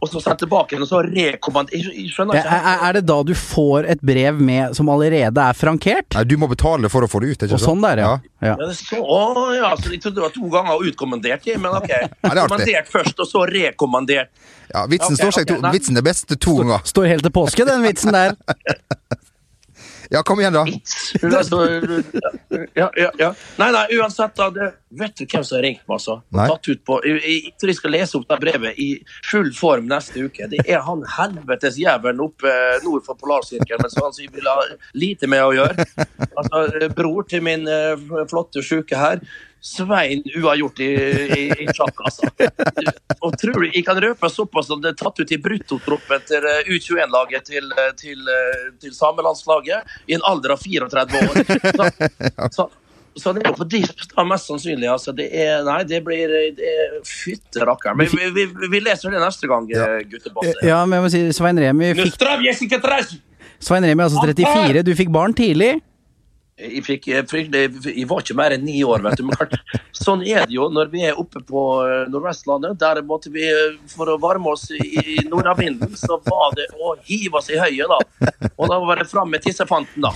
og 0.02 0.10
så 0.10 0.20
sendt 0.22 0.42
tilbake 0.42 0.74
igjen, 0.74 0.84
og 0.84 0.90
så 0.90 1.00
rekommandert. 1.06 1.74
Jeg, 1.76 1.92
jeg 1.94 2.12
skjønner 2.12 2.40
ikke. 2.40 2.58
Er, 2.58 2.84
er 2.88 2.96
det 2.98 3.04
da 3.08 3.18
du 3.26 3.32
får 3.38 3.88
et 3.94 4.02
brev 4.04 4.40
med 4.42 4.76
som 4.76 4.90
allerede 4.92 5.44
er 5.44 5.58
frankert? 5.58 6.08
Nei, 6.16 6.24
du 6.28 6.36
må 6.40 6.48
betale 6.50 6.90
for 6.92 7.06
å 7.06 7.10
få 7.10 7.22
det 7.24 7.32
ut, 7.34 7.46
ikke 7.46 7.58
Og 7.58 7.62
sånn 7.62 7.84
der, 7.84 8.02
ja. 8.04 8.12
ja. 8.42 8.54
Ja, 8.54 8.56
det 8.60 8.70
er 8.72 8.78
så, 8.80 9.00
å, 9.00 9.20
ja, 9.56 9.72
så 9.78 9.92
jeg 9.94 10.02
trodde 10.04 10.20
det 10.20 10.26
var 10.26 10.34
to 10.34 10.50
ganger 10.52 10.88
utkommandert, 10.90 11.46
jeg, 11.48 11.60
men 11.62 11.78
OK. 11.78 11.92
er. 11.98 12.08
Kommandert 12.24 12.90
først, 12.92 13.20
og 13.22 13.30
så 13.30 13.44
rekommandert. 13.50 14.32
Ja, 14.72 14.86
vitsen, 14.90 15.14
okay, 15.14 15.20
står 15.22 15.38
seg 15.38 15.46
okay, 15.46 15.60
to, 15.60 15.74
vitsen 15.76 16.00
er 16.00 16.06
best 16.06 16.34
to 16.34 16.58
ganger. 16.62 16.82
Står 16.88 17.12
helt 17.12 17.26
til 17.26 17.34
påske, 17.34 17.68
den 17.68 17.84
vitsen 17.86 18.14
der. 18.16 18.36
Ja, 20.10 20.22
kom 20.22 20.40
igjen, 20.40 20.52
da. 20.52 20.64
Altså, 21.24 21.60
ja, 22.74 22.90
ja, 22.96 23.10
ja. 23.18 23.30
Nei, 23.60 23.70
nei, 23.72 23.84
uansett, 23.98 24.34
da. 24.36 24.50
Det, 24.54 24.70
vet 24.98 25.16
du 25.16 25.24
hvem 25.24 25.44
som 25.46 25.58
har 25.58 25.64
ringt 25.66 25.82
meg, 25.84 25.94
altså? 25.96 26.18
Tatt 26.34 26.68
ut 26.68 26.82
på, 26.86 26.98
jeg, 27.08 27.54
tror 27.60 27.72
jeg 27.72 27.78
skal 27.78 27.94
lese 27.96 28.18
opp 28.18 28.26
det 28.30 28.40
brevet 28.42 28.80
i 28.82 28.88
full 29.30 29.50
form 29.56 29.88
neste 29.90 30.26
uke. 30.26 30.48
Det 30.52 30.62
er 30.64 30.84
han 30.86 31.04
helvetes 31.16 31.78
jævelen 31.80 32.22
oppe 32.24 32.52
nord 32.84 33.06
for 33.06 33.18
polarsirkelen 33.20 33.90
som 33.92 34.08
han 34.08 34.16
sier 34.16 34.34
vil 34.34 34.50
ha 34.50 34.58
lite 34.98 35.30
med 35.30 35.44
å 35.46 35.54
gjøre. 35.56 35.88
Altså, 36.34 36.90
bror 36.96 37.26
til 37.30 37.44
min 37.46 37.68
eh, 37.70 37.94
flotte 38.30 38.62
sjuke 38.64 38.98
her. 38.98 39.22
Svein 39.64 40.20
uavgjort 40.36 40.80
i, 40.84 40.88
i, 41.40 41.44
i 41.64 41.66
sjakk, 41.72 42.00
altså. 42.04 42.28
Og 43.24 43.32
tror 43.40 43.62
du, 43.62 43.70
Jeg 43.70 43.80
kan 43.86 43.96
røpe 44.02 44.28
såpass 44.28 44.66
som 44.68 44.82
det 44.84 44.90
er 44.92 44.98
tatt 45.00 45.22
ut 45.22 45.30
i 45.32 45.38
bruttotroppen 45.40 46.26
til 46.28 46.44
eh, 46.50 46.68
U21-laget 46.68 47.48
til, 47.48 47.70
eh, 47.72 47.88
til, 47.96 48.28
eh, 48.28 48.66
til 48.82 48.92
samelandslaget 48.92 49.96
i 50.04 50.18
en 50.18 50.26
alder 50.28 50.52
av 50.52 50.60
34 50.60 51.22
år. 51.22 51.40
Så, 51.78 51.86
så, 52.58 52.66
så 53.16 53.32
det 53.32 53.40
er 53.40 53.48
jo 53.48 53.54
på 53.62 53.68
dipp, 53.72 54.04
mest 54.28 54.52
sannsynlig. 54.52 54.90
Altså, 54.92 55.16
det 55.16 55.30
er, 55.32 55.64
nei, 55.64 55.80
det 55.88 56.02
blir 56.04 56.36
det 56.60 56.74
Fytte 57.08 57.64
rakkeren. 57.64 58.02
Men 58.02 58.12
vi, 58.12 58.28
vi, 58.36 58.68
vi 58.68 58.84
leser 58.84 59.16
det 59.16 59.24
neste 59.24 59.48
gang, 59.48 59.70
Ja. 59.72 59.88
ja. 59.96 60.04
guttebasser. 60.12 60.60
Ja, 60.60 60.82
men 60.84 61.00
jeg 61.00 61.06
må 61.08 61.14
si, 61.16 61.24
Svein 61.40 61.64
Remi 61.64 61.94
fikk 61.94 62.12
Nustrav 62.12 62.44
Jessica 62.44 62.82
Trash! 62.84 63.16
Svein 63.64 63.88
Remi 63.88 64.04
altså 64.04 64.20
34, 64.28 64.84
du 64.84 64.92
fikk 64.98 65.08
barn 65.14 65.32
tidlig. 65.32 65.78
Jeg, 66.54 66.84
fikk, 66.86 67.08
jeg, 67.10 67.26
fikk, 67.26 67.48
jeg 67.50 68.06
var 68.06 68.20
ikke 68.22 68.36
mer 68.38 68.54
enn 68.54 68.62
ni 68.62 68.76
år, 68.86 69.02
vet 69.02 69.18
du. 69.18 69.24
Men 69.26 69.34
klart, 69.40 69.56
sånn 69.96 70.22
er 70.22 70.46
det 70.46 70.54
jo 70.54 70.68
når 70.70 70.92
vi 70.92 71.02
er 71.08 71.18
oppe 71.18 71.42
på 71.42 71.62
eh, 71.82 72.04
Nordvestlandet. 72.12 72.78
Der 72.78 73.00
måtte 73.06 73.32
vi, 73.34 73.42
eh, 73.50 73.74
for 73.90 74.12
å 74.12 74.20
varme 74.22 74.52
oss 74.52 74.68
i, 74.70 75.18
nordavinden, 75.26 75.96
så 75.98 76.20
var 76.22 76.54
det 76.54 76.68
å 76.78 76.94
hive 77.08 77.40
oss 77.40 77.50
i 77.50 77.58
høyet, 77.58 77.90
da. 77.90 77.98
Og 78.54 78.70
da 78.70 78.78
var 78.86 79.02
det 79.02 79.10
fram 79.10 79.34
med 79.34 79.42
tissefanten, 79.42 80.06
da. 80.06 80.14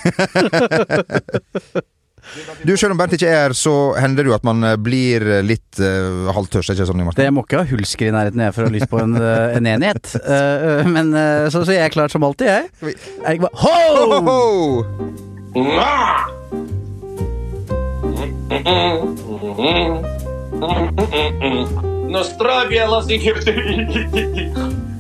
Du, 2.63 2.75
Selv 2.77 2.93
om 2.93 2.99
Bernt 3.01 3.15
ikke 3.17 3.27
er 3.31 3.49
her, 3.49 3.55
så 3.57 3.73
hender 3.99 4.23
det 4.23 4.31
jo 4.31 4.37
at 4.37 4.47
man 4.47 4.63
eh, 4.69 4.77
blir 4.79 5.25
litt 5.43 5.81
uh, 5.83 6.29
halvtørst. 6.37 6.71
Ikke 6.75 6.87
sånn, 6.87 7.03
Martin? 7.03 7.25
Det 7.25 7.33
må 7.35 7.43
ikke 7.47 7.65
ha 7.65 7.71
hulsker 7.73 8.13
i 8.13 8.15
nærheten 8.15 8.45
jeg 8.45 8.55
for 8.55 8.63
å 8.63 8.71
ha 8.71 8.77
lyst 8.77 8.93
på 8.93 9.01
en, 9.03 9.17
en 9.19 9.71
enighet. 9.75 10.15
Uh, 10.23 10.87
men 10.87 11.11
uh, 11.17 11.49
så, 11.51 11.65
så 11.65 11.75
jeg 11.75 11.89
er 11.89 11.97
klar 11.99 12.15
som 12.15 12.23
alltid, 12.29 12.53
jeg. 12.53 12.95
Er 13.25 13.43
bare 13.43 13.65
Ho, 13.65 13.75
Ho! 14.15 14.23
ho! 14.31 15.38
Nostravia 22.09 22.87
lascichete. 22.87 23.55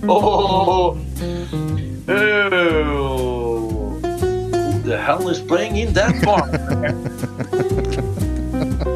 Oh. 0.08 0.96
Oh. 2.08 2.20
Who 4.00 4.80
the 4.82 4.98
hell 4.98 5.28
is 5.28 5.40
playing 5.40 5.76
in 5.76 5.92
that 5.92 6.14
bar? 6.24 6.48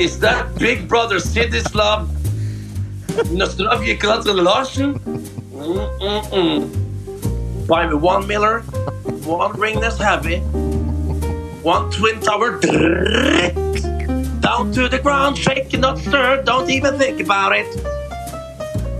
is 0.00 0.18
that 0.20 0.54
Big 0.58 0.88
Brother 0.88 1.16
Sidislav? 1.16 2.08
Nostravia? 3.30 3.98
Mm-mm-mm. 5.52 6.66
Buy 7.66 7.86
me 7.86 7.94
one 7.94 8.26
Miller, 8.26 8.60
one 9.24 9.52
Ringness 9.52 9.98
Heavy, 9.98 10.42
one 11.62 11.90
Twin 11.90 12.20
Tower. 12.20 12.58
Down 14.40 14.72
to 14.72 14.88
the 14.88 14.98
ground, 15.02 15.38
shake 15.38 15.72
not 15.78 15.98
stir, 15.98 16.42
don't 16.42 16.68
even 16.70 16.98
think 16.98 17.20
about 17.20 17.52
it. 17.54 17.66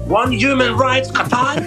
One 0.06 0.30
human 0.32 0.76
rights 0.76 1.10
Qatar. 1.10 1.58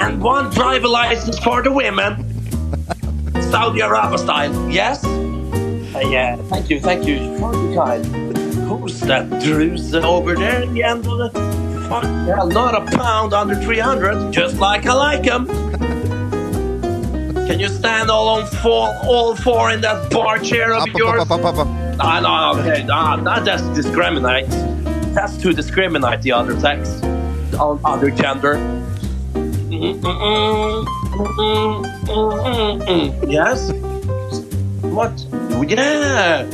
and 0.00 0.20
one 0.20 0.50
driver 0.50 0.88
license 0.88 1.38
for 1.38 1.62
the 1.62 1.70
women. 1.72 2.26
Saudi 3.50 3.80
Arabia 3.80 4.18
style, 4.18 4.70
yes? 4.70 5.04
Uh, 5.04 6.00
yeah, 6.08 6.36
thank 6.48 6.70
you, 6.70 6.80
thank 6.80 7.06
you. 7.06 7.18
Too 7.18 7.74
kind. 7.74 8.04
Who's 8.68 9.00
that 9.00 9.28
Druze 9.42 9.94
over 9.94 10.34
there 10.34 10.62
in 10.62 10.74
the 10.74 10.82
end 10.82 11.06
of 11.06 11.18
the... 11.18 11.30
Fuck, 11.88 12.04
hell, 12.04 12.46
not 12.46 12.74
a 12.74 12.96
pound 12.96 13.32
under 13.34 13.56
300, 13.56 14.32
just 14.32 14.56
like 14.58 14.86
I 14.86 14.92
like 14.94 15.26
'em. 15.26 15.48
Can 17.50 17.58
you 17.58 17.66
stand 17.66 18.12
all 18.12 18.28
on 18.28 18.46
four, 18.46 18.94
all 19.02 19.34
four 19.34 19.72
in 19.72 19.80
that 19.80 20.08
bar 20.12 20.38
chair 20.38 20.72
of 20.72 20.82
App, 20.82 20.96
yours? 20.96 21.20
app, 21.20 21.32
app, 21.32 21.44
app, 21.46 21.66
app. 21.66 21.96
Ah, 21.98 22.20
no, 22.54 22.60
okay, 22.60 22.84
nah, 22.84 23.16
nah, 23.16 23.40
that's 23.40 23.64
discriminate. 23.74 24.48
That's 25.16 25.36
to 25.38 25.52
discriminate 25.52 26.22
the 26.22 26.30
other 26.30 26.54
sex, 26.60 27.00
the 27.50 27.58
other 27.84 28.12
gender. 28.12 28.54
Mm, 29.34 29.98
mm, 29.98 30.00
mm, 30.00 30.86
mm, 31.26 31.84
mm, 32.06 32.86
mm. 32.86 33.32
Yes. 33.32 33.72
What? 34.82 35.18
Yeah. 35.68 36.46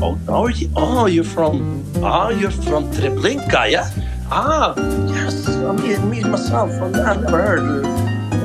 Oh, 0.00 0.16
oh, 0.28 0.46
you, 0.46 0.70
oh, 0.76 1.06
you're 1.06 1.24
from, 1.24 1.84
oh, 1.96 2.28
you're 2.28 2.52
from 2.52 2.88
Treblinka, 2.92 3.72
yeah. 3.72 3.90
Ah, 4.30 4.72
yes. 5.08 5.48
I 5.48 5.72
mean, 5.72 6.08
me 6.08 6.22
myself, 6.22 6.70
I 6.80 6.90
never 6.90 7.42
heard, 7.42 7.93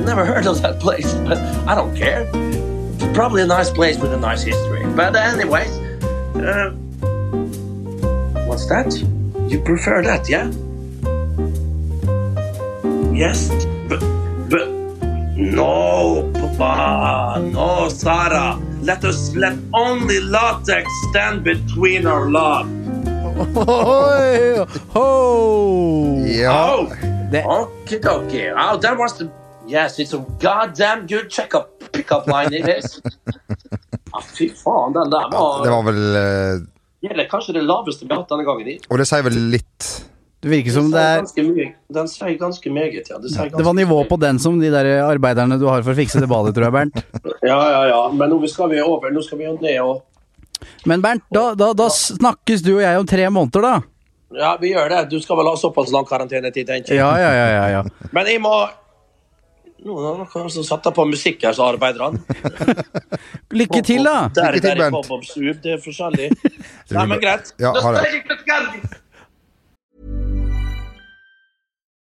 never 0.04 0.24
heard 0.24 0.46
of 0.46 0.60
that 0.62 0.80
place, 0.80 1.12
but 1.26 1.38
I 1.68 1.74
don't 1.74 1.94
care 1.96 2.26
probably 3.14 3.42
a 3.42 3.46
nice 3.46 3.70
place 3.70 3.98
with 3.98 4.12
a 4.12 4.16
nice 4.16 4.42
history. 4.42 4.84
But 4.94 5.16
anyways, 5.16 5.70
uh, 6.36 6.70
what's 8.46 8.66
that? 8.66 8.92
You 9.48 9.60
prefer 9.60 10.02
that, 10.02 10.28
yeah? 10.28 10.50
Yes, 13.12 13.50
but 13.88 14.00
but 14.48 14.68
no, 15.36 16.30
Papa, 16.34 17.40
no, 17.52 17.88
Sarah. 17.88 18.58
Let 18.82 19.04
us 19.04 19.34
let 19.36 19.58
only 19.74 20.20
latex 20.20 20.88
stand 21.10 21.44
between 21.44 22.06
our 22.06 22.30
love. 22.30 22.66
Oi, 23.68 24.64
ho. 24.88 26.24
Ja. 26.24 26.76
Oh, 26.76 26.88
Det, 27.30 27.44
okay, 27.44 28.00
okay. 28.08 28.52
Oh, 28.56 28.76
that 28.78 28.96
was 28.96 29.18
the. 29.18 29.39
Yes, 29.70 29.98
it's 30.02 30.12
a 30.12 30.24
goddamn 30.42 31.06
good 31.06 31.30
checkup 31.30 31.92
pickup 31.92 32.26
line 32.26 32.52
it 32.52 32.68
is. 32.68 33.00
Ah, 34.12 34.24
fy 34.26 34.48
faen, 34.50 34.90
den 34.90 35.10
der 35.12 35.28
var, 35.30 35.60
Det 35.62 35.70
var 35.70 35.84
vel 35.86 36.16
eh, 36.18 36.62
Gjelder 37.06 37.28
kanskje 37.30 37.52
det 37.54 37.60
laveste 37.62 38.02
vi 38.02 38.10
har 38.10 38.24
hatt 38.24 38.32
denne 38.32 38.42
gangen. 38.42 38.66
i. 38.66 38.74
Og 38.90 38.98
det 38.98 39.06
sier 39.06 39.22
vel 39.22 39.36
litt 39.52 39.86
det 40.40 40.48
virker 40.48 40.72
som 40.74 40.88
det 40.90 41.00
er 41.04 41.20
Den 41.94 42.08
sier 42.10 42.34
ganske 42.40 42.72
meget, 42.72 43.06
ja. 43.12 43.20
Det, 43.22 43.30
Det 43.54 43.62
var 43.64 43.76
nivå 43.76 44.00
på 44.08 44.16
den 44.18 44.40
som 44.42 44.58
de 44.58 44.72
der 44.72 44.88
arbeiderne 45.04 45.60
du 45.60 45.68
har 45.68 45.84
for 45.86 45.92
å 45.92 45.98
fikse 46.00 46.18
det 46.22 46.30
badet, 46.32 46.56
tror 46.56 46.66
jeg, 46.66 46.74
Bernt. 46.74 46.98
Ja, 47.52 47.60
ja, 47.70 47.82
ja. 47.92 48.00
Men 48.10 48.32
nå 48.32 48.40
skal 48.50 48.72
vi 48.72 48.80
over. 48.82 49.12
Nå 49.14 49.22
skal 49.22 49.38
vi 49.38 49.46
jo 49.46 49.54
ned 49.60 49.78
og 49.84 50.02
Men 50.90 51.04
Bernt, 51.04 51.28
da, 51.30 51.52
da, 51.54 51.70
da 51.76 51.86
snakkes 51.92 52.66
du 52.66 52.72
og 52.78 52.82
jeg 52.82 53.04
om 53.04 53.06
tre 53.14 53.30
måneder, 53.30 53.68
da. 53.68 53.74
Ja, 54.40 54.56
vi 54.58 54.74
gjør 54.74 54.90
det. 54.90 55.04
Du 55.12 55.20
skal 55.22 55.38
vel 55.38 55.52
ha 55.52 55.56
såpass 55.60 55.92
lang 55.94 56.08
karantenetid, 56.08 56.66
tenker 56.66 56.94
jeg. 56.94 56.98
Ja, 56.98 57.14
ja, 57.20 57.30
ja, 57.36 57.48
ja, 57.54 57.64
ja. 57.78 58.10
Men 58.10 58.26
jeg 58.30 58.42
må 58.42 58.54
er 58.64 58.74
noen 59.84 60.50
som 60.50 60.64
setter 60.64 60.94
på 60.94 61.04
musikk 61.08 61.44
her, 61.44 61.54
så 61.56 61.70
arbeider 61.72 62.08
han. 62.08 62.18
Lykke 63.60 63.82
til, 63.82 64.04
da. 64.04 64.28
Der, 64.34 64.56
Lykke 64.56 64.74
til, 64.74 65.28
Sub, 65.28 65.62
det 65.62 65.76
er 65.76 65.84
forskjellig. 65.84 66.30
Nei, 66.96 67.06
men 67.06 67.22
greit. 67.22 67.54
Ja, 67.60 67.72
ha 67.76 67.94
det. 67.96 68.98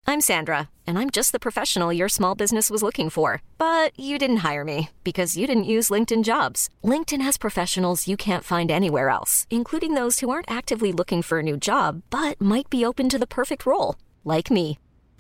I'm 0.05 0.21
Sandra, 0.21 0.69
and 0.87 0.99
I'm 0.99 1.11
just 1.11 1.31
the 1.31 1.39
professional 1.39 1.93
your 1.93 2.09
small 2.09 2.35
business 2.35 2.71
was 2.71 2.83
looking 2.83 3.09
for. 3.09 3.41
But 3.57 3.99
you 3.99 4.19
didn't 4.19 4.43
hire 4.49 4.65
me 4.65 4.91
because 5.05 5.37
you 5.39 5.47
didn't 5.47 5.73
use 5.77 5.91
LinkedIn 5.95 6.25
jobs. 6.25 6.69
LinkedIn 6.85 7.23
has 7.23 7.39
professionals 7.39 8.09
you 8.09 8.17
can't 8.17 8.45
find 8.45 8.71
anywhere 8.71 9.09
else, 9.09 9.47
including 9.49 9.95
those 9.95 10.21
who 10.21 10.29
aren't 10.29 10.51
actively 10.51 10.93
looking 10.93 11.23
for 11.23 11.39
a 11.39 11.43
new 11.43 11.57
job 11.57 12.03
but 12.11 12.41
might 12.41 12.69
be 12.69 12.85
open 12.85 13.09
to 13.09 13.19
the 13.19 13.35
perfect 13.39 13.65
role, 13.65 13.95
like 14.25 14.51
me. 14.51 14.79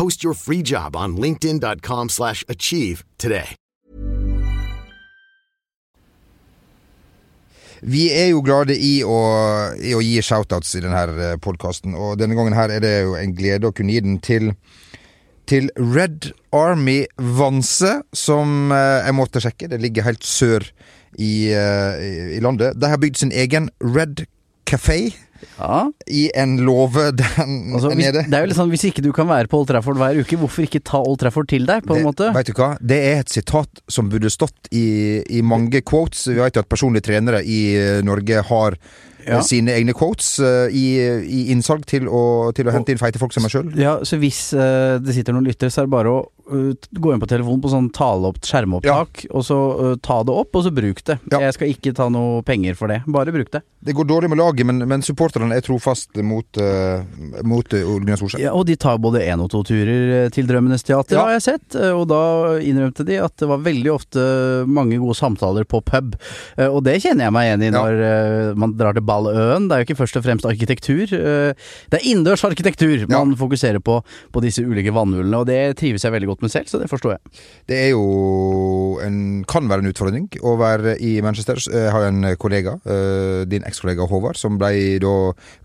Post 0.00 0.22
your 0.24 0.34
free 0.34 0.62
job 0.62 0.96
on 0.96 1.16
linkedin.com/achieve 1.16 2.08
slash 2.10 2.44
achieve 2.48 3.04
today. 3.18 3.48
Vi 7.82 8.06
er 8.12 8.26
jo 8.30 8.40
glade 8.44 8.76
i 8.76 9.00
å, 9.04 9.18
i 9.80 9.92
å 9.96 10.00
gi 10.04 10.20
shoutouts 10.24 10.74
i 10.76 10.82
denne 10.84 11.34
podkasten, 11.40 11.94
og 11.96 12.18
denne 12.20 12.36
gangen 12.36 12.56
her 12.56 12.72
er 12.74 12.82
det 12.84 12.94
jo 13.06 13.14
en 13.16 13.32
glede 13.36 13.68
å 13.70 13.72
kunne 13.76 13.92
gi 13.96 14.02
den 14.04 14.18
til 14.24 14.50
til 15.50 15.66
Red 15.76 16.28
Army 16.54 17.00
Vanse, 17.18 17.96
som 18.14 18.70
eh, 18.70 19.00
jeg 19.08 19.14
måtte 19.18 19.40
sjekke. 19.42 19.66
Det 19.72 19.80
ligger 19.82 20.04
helt 20.06 20.22
sør 20.28 20.62
eh, 21.18 21.24
i- 21.24 22.36
i 22.36 22.40
landet. 22.44 22.76
De 22.78 22.86
har 22.92 23.00
bygd 23.02 23.16
sin 23.18 23.32
egen 23.32 23.66
Red 23.82 24.26
Café 24.70 25.10
Ja. 25.58 25.90
i 26.08 26.30
en 26.34 26.56
låve 26.64 27.10
der 27.20 27.26
Altså, 27.40 27.90
hvis, 27.94 28.06
nede. 28.06 28.24
det 28.28 28.34
er 28.38 28.44
jo 28.44 28.50
litt 28.50 28.58
sånn, 28.58 28.70
hvis 28.72 28.84
ikke 28.90 29.02
du 29.04 29.10
kan 29.16 29.28
være 29.28 29.48
på 29.50 29.60
Old 29.60 29.68
Trafford 29.68 29.96
hver 30.00 30.20
uke, 30.20 30.38
hvorfor 30.40 30.64
ikke 30.66 30.82
ta 30.84 31.00
Old 31.02 31.18
Trafford 31.22 31.48
til 31.52 31.66
deg, 31.68 31.84
på 31.86 31.96
en 31.96 32.02
Det- 32.02 32.08
måte? 32.08 32.30
Vet 32.36 32.46
du 32.50 32.52
hva? 32.58 32.70
Det 32.80 32.98
er 33.12 33.20
et 33.24 33.28
sitat 33.32 33.82
som 33.88 34.08
burde 34.12 34.30
stått 34.32 34.70
i, 34.72 35.22
i 35.28 35.42
mange 35.42 35.82
quotes. 35.82 36.26
Vi 36.30 36.38
vet 36.40 36.56
jo 36.56 36.64
at 36.64 36.68
personlige 36.72 37.08
trenere 37.10 37.42
i 37.44 37.60
eh, 37.76 38.00
Norge 38.06 38.42
har 38.50 38.76
Ja. 39.26 39.40
sine 39.44 39.74
egne 39.76 39.92
quotes 39.96 40.38
eh, 40.40 40.72
i, 40.72 40.84
i 41.22 41.40
innsalg 41.52 41.84
til 41.90 42.08
å, 42.08 42.50
til 42.56 42.68
å 42.68 42.74
hente 42.74 42.92
inn 42.94 43.00
feite 43.00 43.20
folk 43.20 43.34
som 43.34 43.44
meg 43.44 43.52
sjøl. 43.52 43.72
Ja, 43.78 43.98
så 44.06 44.18
hvis 44.20 44.50
uh, 44.56 44.98
det 45.02 45.16
sitter 45.16 45.36
noen 45.36 45.48
lyttere, 45.48 45.70
så 45.72 45.82
er 45.82 45.88
det 45.88 45.92
bare 45.94 46.12
å 46.12 46.20
eh, 46.50 46.88
gå 46.96 47.12
inn 47.14 47.20
på 47.22 47.28
telefonen 47.30 47.60
på 47.62 47.72
sånn 47.72 47.90
taleopp, 47.94 48.40
skjermopptak, 48.46 49.26
og 49.30 49.44
så 49.46 49.58
uh, 49.78 49.92
ta 50.02 50.20
det 50.26 50.34
opp, 50.34 50.56
og 50.56 50.64
så 50.66 50.72
bruk 50.74 51.02
det. 51.06 51.18
Ja. 51.32 51.42
Jeg 51.46 51.56
skal 51.58 51.72
ikke 51.74 51.94
ta 51.96 52.08
noe 52.12 52.40
penger 52.46 52.78
for 52.78 52.92
det, 52.92 53.02
bare 53.10 53.34
bruk 53.34 53.52
det. 53.54 53.62
Det 53.80 53.94
går 53.96 54.08
dårlig 54.10 54.28
med 54.32 54.40
laget, 54.42 54.66
men, 54.68 54.82
men 54.88 55.04
supporterne 55.04 55.56
er 55.56 55.64
trofast 55.64 56.16
mot, 56.26 56.60
uh, 56.60 57.00
mot 57.48 57.76
uh, 57.76 57.92
Gunnar 58.00 58.20
Solskjær. 58.20 58.42
Ja, 58.44 58.54
og 58.56 58.66
de 58.68 58.76
tar 58.80 58.98
både 59.00 59.22
én 59.24 59.40
og 59.40 59.50
to 59.52 59.62
turer 59.68 60.28
til 60.34 60.48
Drømmenes 60.48 60.84
teater, 60.84 61.16
Ja. 61.16 61.26
har 61.28 61.38
jeg 61.38 61.46
sett. 61.46 61.76
Og 61.94 62.06
da 62.10 62.22
innrømte 62.60 63.04
de 63.08 63.16
at 63.22 63.36
det 63.40 63.48
var 63.48 63.62
veldig 63.64 63.92
ofte 63.92 64.22
mange 64.68 64.98
gode 65.00 65.16
samtaler 65.18 65.64
på 65.68 65.80
pub. 65.86 66.16
Og 66.60 66.80
det 66.84 66.98
kjenner 67.02 67.26
jeg 67.26 67.34
meg 67.34 67.48
igjen 67.48 67.64
i 67.64 67.70
Ja. 67.70 67.80
når 67.80 68.58
man 68.60 68.74
drar 68.76 68.96
til 68.96 69.04
Balløen. 69.10 69.66
Det 69.68 69.76
er 69.76 69.82
jo 69.84 69.88
ikke 69.90 69.98
først 70.00 70.16
og 70.20 70.24
fremst 70.28 70.46
arkitektur. 70.48 71.04
eh, 71.18 71.52
Det 71.90 71.98
er 72.00 72.06
innendørs 72.06 72.44
arkitektur 72.46 73.06
man 73.10 73.34
fokuserer 73.36 73.82
på 73.82 74.00
på 74.30 74.40
disse 74.44 74.62
ulike 74.62 74.92
vannhullene, 74.94 75.40
og 75.42 75.46
det 75.50 75.76
trives 75.80 76.04
jeg 76.06 76.12
veldig 76.14 76.28
godt 76.30 76.42
med 76.46 76.50
selv, 76.54 76.66
så 76.70 76.78
det 76.80 76.88
forstår 76.90 77.16
jeg. 77.16 77.40
Det 77.68 77.76
er 77.86 77.90
jo 77.92 78.04
en, 79.04 79.44
kan 79.48 79.66
være 79.70 79.82
en 79.84 79.90
utfordring 79.90 80.28
å 80.46 80.54
være 80.60 80.96
i 81.02 81.16
Manchester. 81.24 81.58
Jeg 81.70 81.90
har 81.92 82.06
en 82.08 82.22
kollega, 82.40 82.76
eh, 82.86 83.44
din 83.50 83.64
ekskollega 83.66 84.06
Håvard, 84.10 84.38
som 84.38 84.58
ble 84.60 84.98
da 85.02 85.14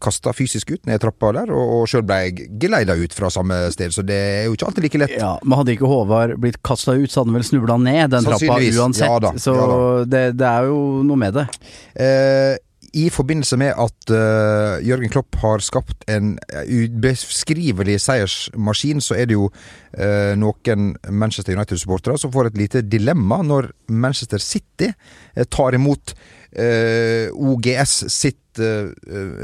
kasta 0.03 0.33
fysisk 0.35 0.71
ut 0.75 0.85
ned 0.89 1.01
trappa 1.03 1.31
der, 1.37 1.51
og, 1.53 1.73
og 1.81 1.87
sjøl 1.91 2.05
ble 2.07 2.19
geleida 2.61 2.95
ut 2.97 3.13
fra 3.15 3.29
samme 3.33 3.57
sted, 3.75 3.93
så 3.95 4.03
det 4.05 4.17
er 4.17 4.43
jo 4.49 4.55
ikke 4.57 4.69
alltid 4.71 4.87
like 4.87 5.01
lett. 5.03 5.15
Ja, 5.19 5.35
Men 5.43 5.59
hadde 5.61 5.75
ikke 5.75 5.89
Håvard 5.91 6.35
blitt 6.41 6.61
kasta 6.65 6.95
ut, 6.97 7.09
så 7.11 7.21
hadde 7.21 7.33
han 7.33 7.39
vel 7.39 7.47
snubla 7.51 7.77
ned 7.81 8.15
den 8.15 8.25
trappa 8.27 8.59
uansett. 8.61 9.09
Ja 9.09 9.19
da, 9.21 9.33
så 9.41 9.55
ja 9.55 10.05
det, 10.09 10.23
det 10.39 10.47
er 10.49 10.69
jo 10.71 10.79
noe 11.05 11.19
med 11.19 11.35
det. 11.37 11.47
Eh, 11.95 12.55
I 12.95 13.09
forbindelse 13.11 13.57
med 13.59 13.73
at 13.75 14.11
uh, 14.13 14.79
Jørgen 14.85 15.11
Klopp 15.11 15.35
har 15.41 15.63
skapt 15.63 16.05
en 16.11 16.37
eh, 16.47 16.69
ubeskrivelig 16.85 17.97
seiersmaskin, 18.05 19.03
så 19.03 19.17
er 19.19 19.27
det 19.27 19.35
jo 19.35 19.49
uh, 19.49 20.31
noen 20.39 20.93
Manchester 21.11 21.57
United-supportere 21.57 22.21
som 22.21 22.31
får 22.31 22.53
et 22.53 22.61
lite 22.63 22.85
dilemma 22.87 23.41
når 23.43 23.67
Manchester 23.91 24.39
City 24.39 24.91
uh, 24.91 25.43
tar 25.43 25.75
imot 25.75 26.15
OGS 26.55 27.93
sitt 28.15 28.45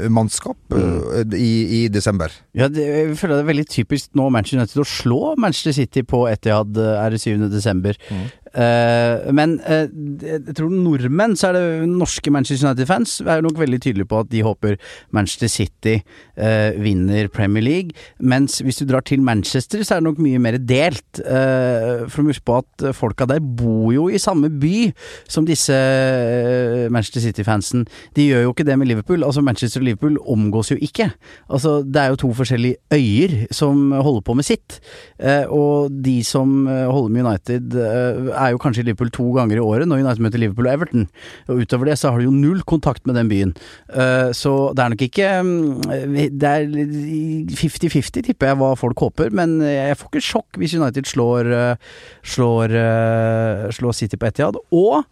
mannskap 0.08 0.56
eh, 0.72 1.38
i, 1.38 1.82
i 1.82 1.88
desember. 1.92 2.32
Ja, 2.56 2.68
det, 2.72 2.84
jeg 2.86 3.16
føler 3.20 3.38
det 3.38 3.44
er 3.44 3.50
veldig 3.50 3.66
typisk 3.70 4.12
nå 4.18 4.28
Manchester 4.32 4.62
United 4.62 4.82
å 4.82 4.88
slå 4.88 5.20
Manchester 5.40 5.76
City 5.76 6.04
på 6.08 6.24
Etihad 6.30 6.78
er 6.78 7.14
det 7.14 7.20
7. 7.22 7.48
desember. 7.52 7.98
Eh, 8.08 8.30
men 8.52 9.56
eh, 9.64 9.86
jeg 10.22 10.56
tror 10.58 10.72
nordmenn, 10.72 11.36
så 11.38 11.50
er 11.50 11.56
det 11.56 11.88
norske 11.88 12.32
Manchester 12.34 12.68
United-fans, 12.68 13.20
er 13.24 13.44
nok 13.44 13.60
veldig 13.60 13.80
tydelige 13.80 14.10
på 14.10 14.20
at 14.22 14.30
de 14.32 14.42
håper 14.44 14.76
Manchester 15.14 15.50
City 15.52 15.94
eh, 16.36 16.78
vinner 16.82 17.30
Premier 17.32 17.64
League. 17.64 17.96
Mens 18.20 18.60
hvis 18.64 18.82
du 18.82 18.86
drar 18.88 19.04
til 19.08 19.22
Manchester, 19.24 19.82
så 19.84 19.96
er 19.96 20.02
det 20.02 20.08
nok 20.10 20.20
mye 20.22 20.40
mer 20.42 20.58
delt. 20.60 21.22
Eh, 21.22 22.04
for 22.12 22.22
å 22.22 22.28
huske 22.28 22.46
på 22.48 22.58
at 22.60 22.86
folka 22.96 23.26
der 23.30 23.42
bor 23.42 23.92
jo 23.94 24.08
i 24.12 24.20
samme 24.22 24.50
by 24.62 24.90
som 25.30 25.46
disse 25.48 25.74
eh, 25.74 26.88
Manchester 26.92 27.24
City-fansen. 27.24 27.86
De 28.16 28.28
gjør 28.28 28.46
jo 28.46 28.54
ikke 28.54 28.66
det 28.68 28.78
med 28.78 28.90
Liverpool. 28.90 29.24
Altså 29.26 29.44
Manchester 29.44 29.82
og 29.82 29.88
Liverpool 29.88 30.18
omgås 30.32 30.72
jo 30.72 30.78
ikke. 30.80 31.10
Altså 31.48 31.80
Det 31.82 32.02
er 32.02 32.12
jo 32.12 32.20
to 32.24 32.32
forskjellige 32.36 32.76
øyer 32.92 33.46
som 33.54 33.92
holder 33.92 34.24
på 34.26 34.36
med 34.38 34.46
sitt. 34.46 34.78
Eh, 35.18 35.44
og 35.48 35.92
de 36.04 36.18
som 36.26 36.66
eh, 36.68 36.86
holder 36.90 37.14
med 37.14 37.26
United, 37.26 37.76
eh, 37.76 38.32
er 38.42 38.54
jo 38.54 38.60
kanskje 38.62 38.84
i 38.84 38.88
Liverpool 38.88 39.12
to 39.14 39.28
ganger 39.36 39.60
i 39.60 39.64
året 39.64 39.88
når 39.88 40.02
United 40.02 40.24
møter 40.26 40.42
Liverpool 40.42 40.68
og 40.68 40.74
Everton. 40.74 41.06
Og 41.48 41.62
utover 41.64 41.90
det 41.90 41.98
så 42.00 42.12
har 42.12 42.20
du 42.20 42.28
jo 42.28 42.34
null 42.34 42.62
kontakt 42.68 43.06
med 43.08 43.18
den 43.18 43.30
byen. 43.32 43.54
Eh, 43.92 44.30
så 44.36 44.54
det 44.76 44.84
er 44.84 44.92
nok 44.94 45.06
ikke 45.06 45.30
mm, 45.46 46.28
Det 46.42 46.52
er 46.52 46.68
50-50, 46.68 48.22
tipper 48.28 48.52
jeg, 48.52 48.60
hva 48.60 48.74
folk 48.78 49.06
håper. 49.06 49.32
Men 49.34 49.58
jeg 49.64 49.98
får 50.00 50.12
ikke 50.12 50.26
sjokk 50.28 50.60
hvis 50.60 50.76
United 50.78 51.08
slår, 51.08 51.50
eh, 51.56 51.96
slår, 52.34 52.76
eh, 52.82 53.66
slår 53.74 53.98
City 53.98 54.20
på 54.20 54.30
Etihad. 54.30 54.60
Og 54.72 55.02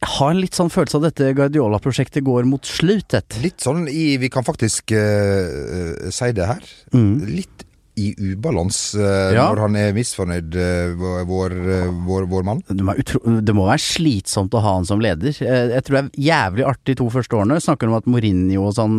jeg 0.00 0.12
har 0.16 0.30
en 0.32 0.40
litt 0.40 0.56
sånn 0.56 0.70
følelse 0.72 0.96
av 0.96 1.04
at 1.04 1.18
dette 1.18 1.34
Guardiola-prosjektet 1.36 2.24
går 2.24 2.46
mot 2.48 2.64
slutet. 2.64 3.36
Litt 3.44 3.60
sånn 3.60 3.84
i 3.92 4.14
Vi 4.20 4.30
kan 4.32 4.46
faktisk 4.46 4.94
eh, 4.96 5.50
eh, 5.76 6.06
si 6.14 6.30
det 6.36 6.46
her. 6.48 6.70
Mm. 6.94 7.10
Litt 7.28 7.66
i 7.98 8.14
ubalanse 8.32 9.00
eh, 9.00 9.34
Ja. 9.34 9.48
når 9.50 9.60
han 9.64 9.76
er 9.76 9.92
misfornøyd, 9.96 10.54
eh, 10.54 10.92
vår, 10.98 11.24
vår, 11.28 11.54
eh, 11.74 11.90
vår, 12.06 12.26
vår 12.30 12.46
mann. 12.46 12.62
Det 12.68 12.84
må, 12.86 12.94
utro 12.98 13.20
det 13.40 13.54
må 13.56 13.66
være 13.68 13.82
slitsomt 13.82 14.54
å 14.54 14.62
ha 14.62 14.74
han 14.78 14.86
som 14.88 15.02
leder. 15.02 15.34
Jeg 15.34 15.84
tror 15.86 15.96
det 15.96 16.02
er 16.04 16.24
jævlig 16.30 16.66
artig 16.66 16.94
de 16.94 16.98
to 17.02 17.08
første 17.12 17.36
årene. 17.36 17.60
Snakker 17.62 17.90
om 17.90 17.98
at 17.98 18.08
Mourinho 18.10 18.66
og 18.68 18.74
sånn 18.76 18.98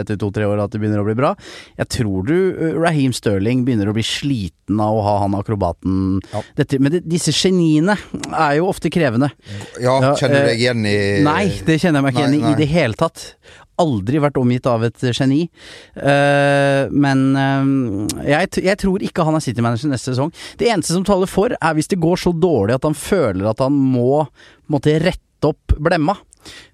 etter 0.00 0.18
to-tre 0.20 0.46
år 0.48 0.64
at 0.64 0.72
det 0.74 0.80
begynner 0.82 1.02
å 1.02 1.08
bli 1.08 1.16
bra. 1.18 1.34
Jeg 1.78 1.90
tror 1.96 2.26
du 2.26 2.36
Raheem 2.80 3.14
Sterling 3.16 3.64
begynner 3.66 3.90
å 3.90 3.96
bli 3.96 4.04
sliten 4.06 4.80
av 4.80 4.98
å 4.98 5.04
ha 5.04 5.16
han 5.24 5.34
akrobaten. 5.38 6.20
Ja. 6.32 6.42
Dette, 6.58 6.80
men 6.82 6.94
det, 6.94 7.04
disse 7.10 7.34
geniene 7.34 7.96
er 8.30 8.58
jo 8.60 8.68
ofte 8.70 8.92
krevende. 8.92 9.30
Ja, 9.82 9.98
kjenner 10.14 10.44
du 10.46 10.52
deg 10.52 10.62
igjen 10.62 10.86
i 10.86 10.98
Nei, 11.26 11.46
det 11.66 11.80
kjenner 11.82 12.00
jeg 12.00 12.06
meg 12.06 12.14
ikke 12.16 12.26
igjen 12.28 12.38
i 12.40 12.50
i 12.50 12.58
det 12.58 12.70
hele 12.72 12.98
tatt. 12.98 13.34
Aldri 13.80 14.20
vært 14.22 14.38
omgitt 14.40 14.68
av 14.70 14.84
et 14.86 15.04
geni. 15.16 15.42
Eh, 15.96 16.82
men 16.92 17.24
eh, 17.40 17.70
jeg, 18.30 18.52
jeg 18.66 18.80
tror 18.82 19.04
ikke 19.06 19.26
han 19.26 19.38
er 19.38 19.44
City-manager 19.44 19.92
neste 19.92 20.12
sesong. 20.14 20.32
Det 20.60 20.70
eneste 20.70 20.96
som 20.96 21.06
taler 21.06 21.30
for, 21.30 21.54
er 21.56 21.76
hvis 21.76 21.90
det 21.92 22.00
går 22.02 22.20
så 22.20 22.34
dårlig 22.36 22.76
at 22.76 22.88
han 22.88 22.96
føler 22.98 23.50
at 23.50 23.62
han 23.64 23.74
må 23.74 24.24
måtte 24.70 24.98
rette 25.02 25.50
opp 25.50 25.78
blemma. 25.80 26.14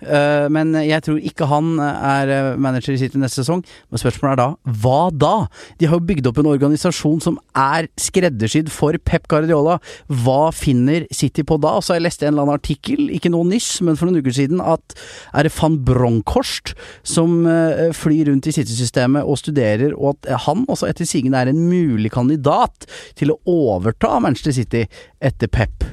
Eh, 0.02 0.46
men 0.52 0.74
jeg 0.84 1.04
tror 1.06 1.20
ikke 1.20 1.48
han 1.50 1.76
er 1.82 2.32
eh, 2.32 2.50
manager 2.60 2.94
i 2.94 3.00
City 3.00 3.20
neste 3.20 3.42
sesong. 3.42 3.62
Men 3.90 4.02
spørsmålet 4.02 4.34
er 4.34 4.40
da 4.42 4.76
hva 4.82 5.00
da? 5.12 5.34
De 5.80 5.88
har 5.88 5.98
jo 5.98 6.06
bygd 6.08 6.30
opp 6.30 6.40
en 6.42 6.50
organisasjon 6.52 7.22
som 7.24 7.38
er 7.56 7.90
skreddersydd 8.00 8.70
for 8.72 8.96
Pep 9.08 9.28
Guardiola. 9.32 9.78
Hva 10.22 10.52
finner 10.54 11.08
City 11.14 11.44
på 11.46 11.58
da? 11.62 11.76
Så 11.82 11.96
jeg 11.96 12.06
leste 12.06 12.26
en 12.26 12.34
eller 12.34 12.46
annen 12.46 12.60
artikkel, 12.60 13.08
ikke 13.14 13.32
noe 13.32 13.48
nyss, 13.48 13.80
men 13.86 13.98
for 13.98 14.08
noen 14.08 14.22
uker 14.22 14.36
siden, 14.36 14.62
at 14.62 14.96
er 15.36 15.48
det 15.48 15.54
van 15.56 15.80
Bronkhorst 15.86 16.74
som 17.06 17.44
eh, 17.50 17.90
flyr 17.96 18.30
rundt 18.30 18.48
i 18.50 18.54
City-systemet 18.56 19.26
og 19.26 19.40
studerer, 19.42 19.94
og 19.96 20.16
at 20.16 20.46
han 20.46 20.66
også 20.70 20.90
etter 20.90 21.08
sigende 21.08 21.40
er 21.40 21.52
en 21.52 21.66
mulig 21.70 22.12
kandidat 22.14 22.88
til 23.18 23.34
å 23.34 23.40
overta 23.50 24.16
Manchester 24.22 24.54
City 24.56 24.86
etter 25.24 25.50
Pep. 25.52 25.86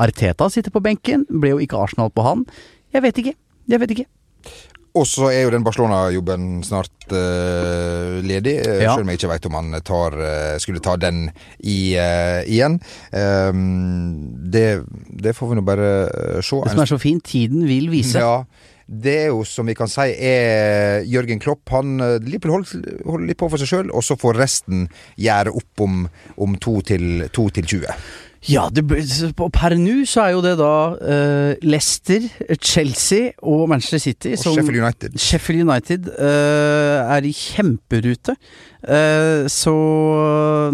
Arteta 0.00 0.48
sitter 0.50 0.72
på 0.72 0.80
benken, 0.84 1.26
ble 1.28 1.52
jo 1.52 1.60
ikke 1.62 1.80
Arsenal 1.80 2.12
på 2.14 2.24
han. 2.24 2.46
Jeg 2.92 3.02
vet 3.02 3.22
ikke. 3.22 3.34
Jeg 3.68 3.80
vet 3.80 3.94
ikke. 3.94 4.06
Og 4.92 5.06
så 5.08 5.30
er 5.32 5.46
jo 5.46 5.52
den 5.54 5.64
Barcelona-jobben 5.64 6.60
snart 6.66 7.12
uh, 7.14 8.18
ledig, 8.20 8.58
uh, 8.60 8.82
Ja. 8.82 8.92
selv 8.92 9.06
om 9.06 9.12
jeg 9.12 9.20
ikke 9.20 9.30
veit 9.30 9.46
om 9.48 9.56
han 9.56 9.78
tar, 9.80 10.18
eh, 10.20 10.58
skulle 10.60 10.82
ta 10.84 10.98
den 11.00 11.30
i, 11.64 11.96
uh, 11.96 12.42
igjen. 12.44 12.76
Um, 13.08 14.36
det, 14.52 14.82
det 15.08 15.32
får 15.36 15.48
vi 15.48 15.56
nå 15.56 15.64
bare 15.64 15.88
se. 16.44 16.60
Det 16.60 16.74
som 16.74 16.84
er 16.84 16.92
så 16.92 17.00
fint, 17.00 17.24
tiden 17.24 17.64
vil 17.64 17.88
vise. 17.88 18.20
Ja, 18.20 18.44
det 18.92 19.14
er 19.22 19.30
jo 19.30 19.44
som 19.48 19.68
vi 19.70 19.74
kan 19.78 19.88
si 19.88 20.10
er 20.12 21.06
Jørgen 21.08 21.40
Klopp. 21.40 21.70
Han 21.72 21.96
eh, 22.02 22.18
holder, 22.44 22.98
holder 23.06 23.28
litt 23.30 23.40
på 23.40 23.48
for 23.48 23.62
seg 23.62 23.70
sjøl, 23.70 23.92
og 23.94 24.04
så 24.04 24.18
får 24.20 24.36
resten 24.42 24.84
gjøre 25.16 25.54
opp 25.56 25.84
om, 25.86 26.04
om 26.36 26.58
2 26.60 26.74
til, 26.92 27.06
2 27.32 27.46
til 27.56 27.70
20. 27.78 27.96
Ja, 28.50 28.64
det, 28.74 28.82
per 29.54 29.74
nå 29.78 30.00
så 30.08 30.24
er 30.24 30.32
jo 30.34 30.40
det 30.42 30.56
da 30.58 30.74
uh, 30.98 31.52
Leicester, 31.62 32.24
Chelsea 32.58 33.30
og 33.38 33.68
Manchester 33.70 34.02
City 34.02 34.32
Og 34.34 34.40
som 34.40 34.56
Sheffield 34.56 34.82
United. 34.82 35.18
Sheffield 35.22 35.62
United 35.62 36.08
uh, 36.16 37.12
er 37.14 37.28
i 37.28 37.30
kjemperute. 37.36 38.34
Uh, 38.82 39.46
så 39.52 39.74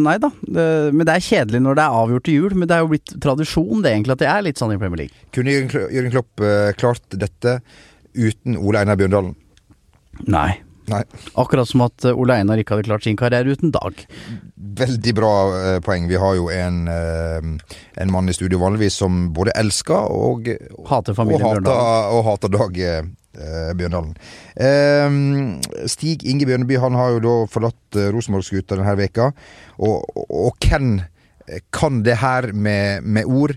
Nei 0.00 0.16
da. 0.22 0.30
Men 0.48 1.04
det 1.04 1.16
er 1.18 1.26
kjedelig 1.26 1.60
når 1.64 1.76
det 1.76 1.84
er 1.84 1.98
avgjort 1.98 2.26
til 2.28 2.38
jul. 2.38 2.56
Men 2.56 2.70
det 2.70 2.78
er 2.78 2.86
jo 2.86 2.92
blitt 2.94 3.12
tradisjon 3.20 3.84
det 3.84 3.92
egentlig 3.92 4.16
at 4.16 4.22
det 4.22 4.30
er 4.32 4.46
litt 4.46 4.62
sånn 4.62 4.72
i 4.72 4.80
Premier 4.80 5.04
League. 5.04 5.26
Kunne 5.36 5.58
Jørgen, 5.58 6.12
Klopp 6.14 6.46
klart 6.80 7.18
dette 7.20 7.58
uten 8.16 8.56
Ole 8.56 8.80
Einar 8.80 8.96
Bjørndalen? 9.00 9.36
Nei. 10.24 10.50
Nei. 10.88 11.02
Akkurat 11.38 11.68
som 11.68 11.84
at 11.86 12.06
eh, 12.08 12.16
Ole 12.16 12.38
Einar 12.38 12.60
ikke 12.60 12.76
hadde 12.76 12.88
klart 12.88 13.06
sin 13.06 13.18
karriere 13.18 13.54
uten 13.54 13.72
Dag. 13.74 14.00
Veldig 14.56 15.14
bra 15.16 15.32
eh, 15.58 15.78
poeng. 15.84 16.08
Vi 16.10 16.18
har 16.20 16.38
jo 16.38 16.48
en, 16.54 16.80
eh, 16.92 17.76
en 18.02 18.12
mann 18.14 18.30
i 18.30 18.36
studio 18.36 18.60
vanligvis 18.62 18.98
som 19.02 19.28
både 19.36 19.54
elsker 19.58 20.08
og 20.14 20.50
Hater 20.88 21.16
familien 21.18 21.44
og 21.44 21.68
hater, 21.68 22.16
og 22.16 22.24
hater 22.30 22.54
Dag 22.54 22.80
eh, 22.84 23.02
Bjørndalen. 23.78 24.16
Eh, 24.56 25.86
Stig 25.90 26.24
Inge 26.28 26.48
Bjørneby 26.48 26.80
han 26.82 26.98
har 26.98 27.16
jo 27.16 27.22
da 27.26 27.36
forlatt 27.52 28.00
eh, 28.00 28.10
Rosenborg-skuta 28.14 28.78
denne 28.78 28.96
veka. 28.98 29.30
Og, 29.78 30.02
og, 30.16 30.26
og 30.28 30.66
hvem 30.68 30.98
kan 31.72 32.02
det 32.04 32.18
her 32.20 32.52
med, 32.52 33.02
med 33.02 33.28
ord 33.28 33.54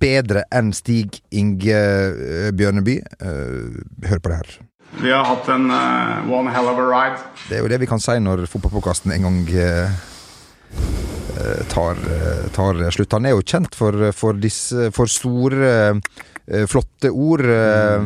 bedre 0.00 0.44
enn 0.54 0.72
Stig 0.76 1.20
Inge 1.34 1.74
eh, 1.74 2.50
Bjørneby? 2.54 3.00
Eh, 3.20 4.08
hør 4.10 4.22
på 4.22 4.32
det 4.32 4.40
her. 4.42 4.54
Vi 5.02 5.12
har 5.12 5.24
hatt 5.26 5.48
en 5.48 5.70
uh, 5.70 6.32
one 6.32 6.50
hell 6.54 6.68
of 6.70 6.78
a 6.78 6.86
ride. 6.86 7.22
Det 7.48 7.58
er 7.58 7.64
jo 7.64 7.70
det 7.72 7.80
vi 7.82 7.88
kan 7.90 8.02
si 8.02 8.14
når 8.22 8.46
fotballpåkasten 8.50 9.12
en 9.14 9.26
gang 9.26 9.40
eh, 9.58 9.96
tar, 11.72 11.98
uh, 11.98 12.44
tar 12.54 12.78
slutt. 12.94 13.16
Han 13.16 13.26
er 13.26 13.34
jo 13.34 13.42
kjent 13.42 13.74
for, 13.76 14.12
for, 14.16 14.38
disse, 14.38 14.90
for 14.94 15.10
store, 15.10 15.98
flotte 16.68 17.08
ord 17.08 17.40
eh, 17.48 18.02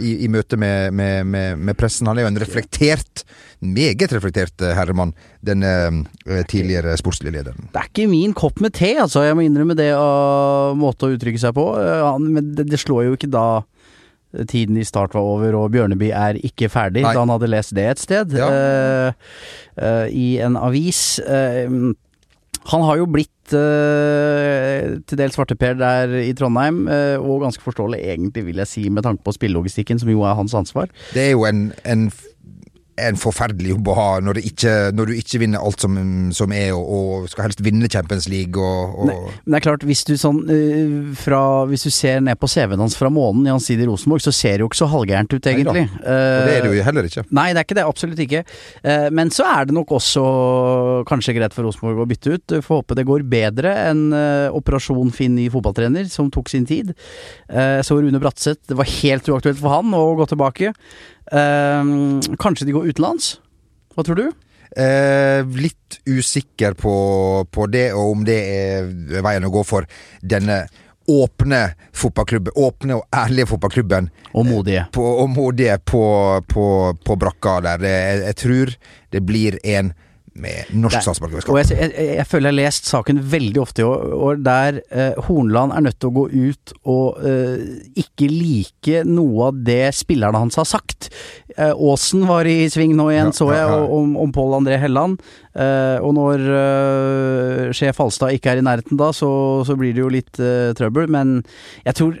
i, 0.00 0.12
i 0.24 0.28
møte 0.32 0.56
med, 0.56 0.94
med, 0.96 1.26
med, 1.28 1.58
med 1.60 1.76
pressen. 1.76 2.08
Han 2.08 2.16
er 2.16 2.24
jo 2.24 2.30
en 2.30 2.40
reflektert, 2.40 3.20
meget 3.60 4.14
reflektert 4.16 4.64
herremann, 4.64 5.12
denne 5.44 6.06
tidligere 6.48 6.96
sportslige 6.96 7.36
lederen. 7.36 7.68
Det 7.68 7.82
er 7.82 7.90
ikke 7.90 8.08
min 8.08 8.32
kopp 8.32 8.64
med 8.64 8.72
te, 8.80 8.94
altså. 8.96 9.26
Jeg 9.28 9.36
må 9.36 9.44
innrømme 9.44 9.76
det 9.76 9.90
av 9.92 10.72
måte 10.80 11.04
å 11.04 11.18
uttrykke 11.18 11.42
seg 11.44 11.52
på. 11.56 11.68
Men 12.24 12.54
det, 12.56 12.64
det 12.72 12.80
slår 12.80 13.10
jo 13.10 13.18
ikke 13.18 13.30
da 13.36 13.46
tiden 14.50 14.78
i 14.80 14.86
start 14.86 15.14
var 15.14 15.24
over 15.24 15.58
og 15.58 15.70
Bjørneby 15.74 16.10
er 16.14 16.40
ikke 16.42 16.70
ferdig, 16.72 17.04
Nei. 17.04 17.12
da 17.14 17.24
han 17.24 17.32
hadde 17.34 17.50
lest 17.52 17.74
det 17.76 17.86
et 17.90 18.02
sted. 18.02 18.34
Ja. 18.38 18.48
uh, 18.50 19.12
uh, 19.78 20.06
I 20.10 20.38
en 20.44 20.58
avis. 20.60 21.20
Uh, 21.24 21.94
han 22.64 22.84
har 22.88 23.00
jo 23.02 23.08
blitt 23.12 23.30
til 23.44 25.18
dels 25.20 25.34
svarteper 25.36 25.74
der 25.76 26.14
i 26.16 26.30
Trondheim, 26.32 26.86
og 27.20 27.42
ganske 27.42 27.60
forståelig 27.60 27.98
egentlig, 28.00 28.46
vil 28.46 28.62
jeg 28.62 28.70
si, 28.70 28.84
med 28.88 29.04
tanke 29.04 29.20
på 29.20 29.34
spillelogistikken, 29.36 30.00
som 30.00 30.08
jo 30.08 30.22
er 30.24 30.32
hans 30.38 30.54
ansvar. 30.56 30.88
Det 31.12 31.26
er 31.26 31.34
jo 31.34 31.44
en, 31.44 31.66
en, 31.84 32.06
en 33.00 33.16
forferdelig 33.18 33.72
jobb 33.72 33.88
å 33.90 33.94
ha 33.98 34.08
når, 34.22 34.38
det 34.38 34.44
ikke, 34.52 34.72
når 34.94 35.10
du 35.10 35.14
ikke 35.18 35.40
vinner 35.42 35.62
alt 35.64 35.82
som, 35.82 35.96
som 36.36 36.52
er, 36.54 36.70
og, 36.76 36.84
og 36.84 37.28
skal 37.32 37.48
helst 37.48 37.62
vinne 37.64 37.88
Champions 37.90 38.28
League 38.30 38.60
og, 38.60 38.94
og 39.02 39.08
Men 39.10 39.54
det 39.56 39.58
er 39.58 39.64
klart, 39.66 39.86
hvis 39.88 40.04
du 40.06 40.14
sånn 40.20 40.42
eh, 40.52 40.92
fra 41.18 41.40
Hvis 41.70 41.86
du 41.86 41.90
ser 41.94 42.20
ned 42.24 42.38
på 42.38 42.48
CV-en 42.50 42.82
hans 42.84 42.96
fra 42.98 43.10
månen 43.12 43.48
i 43.50 43.54
i 43.74 43.86
Rosenborg, 43.88 44.22
så 44.22 44.32
ser 44.34 44.58
det 44.58 44.64
jo 44.64 44.68
ikke 44.70 44.78
så 44.78 44.88
halvgærent 44.90 45.32
ut, 45.34 45.46
egentlig. 45.50 45.84
Og 45.88 46.46
det 46.46 46.54
er 46.54 46.64
det 46.64 46.70
jo 46.70 46.84
heller 46.86 47.08
ikke. 47.08 47.24
Nei, 47.34 47.46
det 47.54 47.60
er 47.60 47.66
ikke 47.66 47.76
det. 47.78 47.84
Absolutt 47.88 48.20
ikke. 48.24 48.42
Eh, 48.84 49.06
Men 49.14 49.32
så 49.34 49.46
er 49.48 49.68
det 49.68 49.76
nok 49.76 49.92
også 49.98 50.24
kanskje 51.08 51.34
greit 51.36 51.56
for 51.56 51.66
Rosenborg 51.66 52.04
å 52.04 52.08
bytte 52.10 52.36
ut. 52.36 52.56
Får 52.64 52.82
håpe 52.82 52.98
det 52.98 53.06
går 53.08 53.24
bedre 53.30 53.72
enn 53.90 54.04
eh, 54.16 54.54
Operasjon 54.54 55.12
Finn 55.14 55.38
i 55.42 55.48
fotballtrener, 55.52 56.06
som 56.12 56.30
tok 56.34 56.52
sin 56.52 56.68
tid. 56.68 56.94
Eh, 57.48 57.80
Så 57.86 57.98
Rune 57.98 58.20
Bratseth, 58.22 58.62
det 58.70 58.78
var 58.78 58.90
helt 59.00 59.28
uaktuelt 59.30 59.60
for 59.60 59.74
han 59.78 59.94
å 59.96 60.04
gå 60.20 60.28
tilbake. 60.30 60.74
Eh, 61.32 61.84
Kanskje 62.40 62.66
de 62.68 62.76
går 62.76 62.90
utenlands? 62.92 63.36
Hva 63.94 64.04
tror 64.04 64.18
du? 64.18 64.26
Eh, 64.76 65.46
litt 65.54 66.00
usikker 66.06 66.74
på, 66.74 66.94
på 67.50 67.66
det, 67.70 67.92
og 67.94 68.16
om 68.16 68.24
det 68.26 68.38
er 68.42 68.88
veien 69.22 69.46
å 69.46 69.52
gå 69.54 69.62
for 69.66 69.86
denne 70.20 70.64
åpne 71.10 71.60
fotballklubben, 71.92 72.56
åpne 72.56 72.96
og 72.98 73.04
ærlige 73.14 73.50
fotballklubben. 73.52 74.08
Og 74.34 74.46
modige. 74.48 74.86
På, 74.92 75.04
og 75.22 75.28
modige 75.30 75.76
på, 75.84 76.04
på, 76.48 76.66
på 77.04 77.16
brakka 77.20 77.58
der. 77.66 77.84
Jeg, 77.86 78.22
jeg 78.24 78.38
tror 78.40 78.74
det 79.14 79.22
blir 79.28 79.58
en 79.76 79.92
med 80.34 80.70
norsk 80.74 81.02
statsborgerskap. 81.04 81.56
jeg, 81.62 81.76
jeg, 81.78 82.08
jeg 82.18 82.26
føler 82.26 82.50
jeg 82.50 82.54
har 82.54 82.58
lest 82.58 82.88
saken 82.90 83.20
veldig 83.32 83.60
ofte 83.62 83.84
i 83.84 83.86
år, 83.86 84.40
der 84.42 84.80
eh, 84.90 85.20
Hornland 85.28 85.74
er 85.76 85.84
nødt 85.86 86.00
til 86.02 86.10
å 86.10 86.16
gå 86.16 86.24
ut 86.32 86.74
og 86.90 87.20
eh, 87.22 87.62
ikke 88.02 88.28
like 88.30 89.04
noe 89.06 89.50
av 89.50 89.62
det 89.66 89.94
spillerne 89.94 90.42
hans 90.42 90.58
har 90.58 90.66
sagt. 90.68 91.10
Eh, 91.56 91.70
Aasen 91.70 92.26
var 92.28 92.50
i 92.50 92.64
sving 92.72 92.96
nå 92.98 93.08
igjen, 93.12 93.30
Ja, 93.30 93.38
så 93.38 93.50
jeg, 93.54 93.62
ja. 93.62 93.78
ja. 93.78 93.88
om, 94.00 94.16
om 94.20 94.34
Pål 94.34 94.58
André 94.58 94.80
Helland. 94.82 95.22
Eh, 95.54 95.98
og 96.02 96.16
når 96.16 96.40
eh, 96.50 97.68
sjef 97.76 98.00
Halstad 98.02 98.34
ikke 98.34 98.50
er 98.50 98.60
i 98.60 98.64
nærheten 98.66 98.98
da, 98.98 99.12
så, 99.14 99.28
så 99.66 99.76
blir 99.78 99.94
det 99.94 100.02
jo 100.02 100.10
litt 100.12 100.40
eh, 100.42 100.72
trøbbel. 100.76 101.06
Men 101.14 101.36
jeg 101.84 101.98
tror 101.98 102.18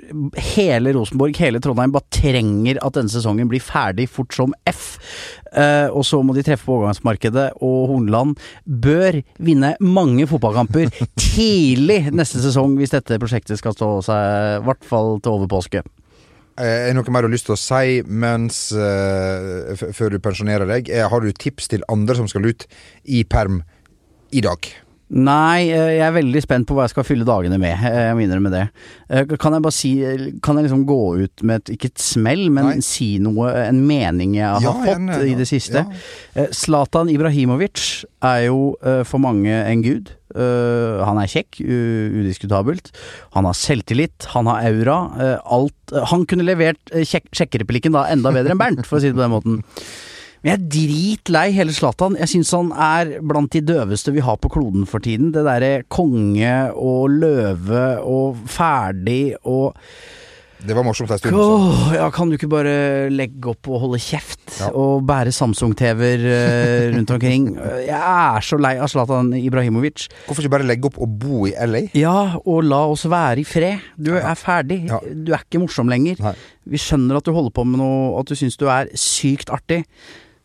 hele 0.54 0.94
Rosenborg, 0.94 1.38
hele 1.42 1.62
Trondheim, 1.62 1.94
bare 1.94 2.08
trenger 2.14 2.78
at 2.84 2.98
denne 2.98 3.12
sesongen 3.12 3.50
blir 3.50 3.64
ferdig 3.64 4.06
fort 4.10 4.34
som 4.36 4.54
F. 4.70 4.86
Og 5.54 6.00
så 6.02 6.18
må 6.26 6.34
de 6.34 6.42
treffe 6.42 6.66
på 6.66 6.80
overgangsmarkedet, 6.80 7.44
og 7.62 7.84
Hornland 7.92 8.32
bør 8.66 9.20
vinne 9.38 9.76
mange 9.78 10.26
fotballkamper 10.26 10.90
tidlig 11.20 12.08
neste 12.10 12.42
sesong 12.42 12.74
hvis 12.80 12.96
dette 12.96 13.20
prosjektet 13.22 13.60
skal 13.60 13.76
stå 13.76 13.90
seg, 14.08 14.24
i 14.58 14.64
hvert 14.66 14.88
fall 14.88 15.20
til 15.22 15.36
over 15.36 15.52
påske. 15.54 15.84
Eh, 16.54 16.86
Er 16.86 16.92
det 16.92 16.98
noe 16.98 17.10
mer 17.10 17.24
du 17.24 17.28
har 17.28 17.34
lyst 17.34 17.48
til 17.48 17.56
å 17.56 17.58
si 17.58 18.02
mens 18.06 18.68
uh, 18.78 19.74
før 19.74 20.14
du 20.14 20.20
pensjonerer 20.22 20.70
deg? 20.70 20.90
Er, 20.92 21.08
Har 21.10 21.24
du 21.24 21.32
tips 21.32 21.70
til 21.72 21.86
andre 21.90 22.14
som 22.14 22.30
skal 22.30 22.46
ut 22.46 22.66
i 23.04 23.24
perm 23.26 23.62
i 24.30 24.42
dag? 24.44 24.70
Nei, 25.14 25.68
eh, 25.70 25.92
jeg 26.00 26.02
er 26.08 26.14
veldig 26.16 26.40
spent 26.42 26.66
på 26.66 26.74
hva 26.74 26.88
jeg 26.88 26.94
skal 26.94 27.04
fylle 27.06 27.26
dagene 27.28 27.54
med. 27.62 27.70
eh, 27.86 28.08
Jeg 28.08 28.16
må 28.18 28.24
innrømme 28.24 28.50
det. 28.50 28.62
Eh, 29.08 29.24
Kan 29.38 29.54
jeg 29.54 29.62
bare 29.62 29.76
si 29.76 29.92
Kan 30.42 30.56
jeg 30.58 30.66
liksom 30.66 30.82
gå 30.88 30.98
ut 31.22 31.42
med 31.46 31.60
et, 31.62 31.74
ikke 31.76 31.90
et 31.92 32.02
smell, 32.02 32.48
men 32.50 32.64
Nei. 32.64 32.80
si 32.82 33.18
noe, 33.22 33.46
en 33.68 33.78
mening 33.86 34.34
jeg 34.34 34.48
har 34.48 34.60
Ja, 34.64 34.72
fått 34.72 35.22
jeg 35.22 35.30
i 35.30 35.36
det 35.38 35.46
siste? 35.46 35.84
Ja. 36.34 36.46
Zlatan 36.50 37.12
Ibrahimovic 37.12 38.04
er 38.24 38.46
jo 38.48 38.74
for 39.06 39.22
mange 39.22 39.52
en 39.54 39.82
gud. 39.84 40.10
Han 40.34 41.20
er 41.22 41.30
kjekk, 41.30 41.60
udiskutabelt. 41.62 42.90
Han 43.36 43.46
har 43.46 43.54
selvtillit, 43.54 44.26
han 44.34 44.46
har 44.50 44.64
aura. 44.66 44.98
alt 45.46 45.94
Han 46.10 46.26
kunne 46.26 46.42
levert 46.46 46.80
uh, 46.94 47.04
sjekkereplikken 47.06 47.94
da 47.94 48.06
enda 48.10 48.32
bedre 48.34 48.50
enn 48.56 48.58
Bernt, 48.58 48.86
for 48.88 48.98
å 48.98 49.00
si 49.04 49.12
det 49.12 49.16
på 49.18 49.22
den 49.22 49.34
måten. 49.36 49.62
Men 50.44 50.50
jeg 50.52 50.60
er 50.60 50.64
dritlei 50.74 51.46
hele 51.56 51.72
Zlatan. 51.72 52.18
Jeg 52.20 52.28
syns 52.34 52.50
han 52.52 52.68
er 52.76 53.14
blant 53.24 53.54
de 53.54 53.62
døveste 53.64 54.12
vi 54.12 54.20
har 54.20 54.36
på 54.36 54.50
kloden 54.52 54.82
for 54.84 55.00
tiden. 55.00 55.30
Det 55.32 55.40
derre 55.46 55.86
konge 55.88 56.50
og 56.76 57.14
løve 57.14 57.84
og 58.04 58.42
ferdig 58.52 59.38
og 59.40 59.78
Det 60.64 60.72
var 60.76 60.84
morsomt 60.84 61.10
en 61.12 61.18
stund. 61.20 61.36
Åh, 61.36 61.94
ja, 61.96 62.10
Kan 62.12 62.28
du 62.28 62.36
ikke 62.36 62.50
bare 62.52 63.08
legge 63.12 63.54
opp 63.54 63.68
og 63.72 63.80
holde 63.86 63.98
kjeft? 64.00 64.42
Ja. 64.60 64.68
Og 64.76 65.06
bære 65.08 65.32
Samsung-TV-er 65.32 66.24
eh, 66.28 66.92
rundt 66.92 67.12
omkring? 67.16 67.46
Jeg 67.88 67.96
er 67.96 68.44
så 68.44 68.58
lei 68.60 68.74
av 68.76 68.92
Zlatan 68.92 69.32
Ibrahimovic. 69.40 70.10
Hvorfor 70.26 70.44
ikke 70.44 70.54
bare 70.58 70.68
legge 70.68 70.90
opp 70.90 71.00
og 71.00 71.14
bo 71.24 71.46
i 71.48 71.54
LA? 71.56 71.86
Ja, 71.96 72.36
og 72.44 72.68
la 72.68 72.82
oss 72.92 73.06
være 73.08 73.40
i 73.40 73.46
fred. 73.48 73.80
Du 73.96 74.12
er 74.20 74.36
ferdig. 74.40 74.82
Ja. 74.92 75.00
Du 75.00 75.32
er 75.32 75.40
ikke 75.40 75.64
morsom 75.64 75.88
lenger. 75.92 76.20
Nei. 76.20 76.34
Vi 76.68 76.80
skjønner 76.80 77.20
at 77.20 77.24
du 77.24 77.32
holder 77.32 77.52
på 77.52 77.64
med 77.68 77.80
noe, 77.80 78.12
at 78.20 78.28
du 78.28 78.36
syns 78.36 78.60
du 78.60 78.68
er 78.72 78.92
sykt 78.92 79.52
artig. 79.52 79.82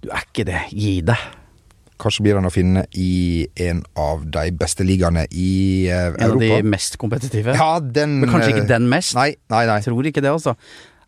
Du 0.04 0.10
er 0.14 0.24
ikke 0.28 0.46
det. 0.48 0.62
Gi 0.72 1.00
deg. 1.06 1.28
Kanskje 2.00 2.24
blir 2.24 2.38
han 2.40 2.48
å 2.48 2.52
finne 2.54 2.86
i 2.96 3.48
en 3.60 3.82
av 4.00 4.22
de 4.32 4.46
beste 4.56 4.86
ligaene 4.88 5.26
i 5.36 5.90
Europa 5.92 6.24
En 6.24 6.38
av 6.38 6.44
de 6.46 6.70
mest 6.72 6.96
kompetitive. 7.02 7.56
Ja, 7.60 7.74
den 7.84 8.22
Men 8.22 8.32
kanskje 8.32 8.54
eh, 8.54 8.56
ikke 8.56 8.70
den 8.70 8.88
mest? 8.92 9.18
Nei, 9.20 9.34
nei, 9.52 9.66
nei. 9.68 9.82
Tror 9.84 10.08
ikke 10.08 10.24
det, 10.24 10.32
altså. 10.32 10.56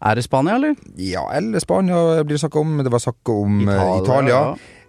Er 0.02 0.18
det 0.18 0.26
Spania, 0.26 0.58
eller? 0.58 0.76
Ja, 1.00 1.24
eller 1.38 1.64
Spania 1.64 2.24
blir 2.26 2.36
det 2.36 2.42
snakk 2.44 2.58
om. 2.60 2.82
Det 2.84 2.92
var 2.92 3.04
snakk 3.04 3.32
om 3.32 3.62
Italia. 3.64 4.04
Italia. 4.04 4.36
ja. 4.36 4.81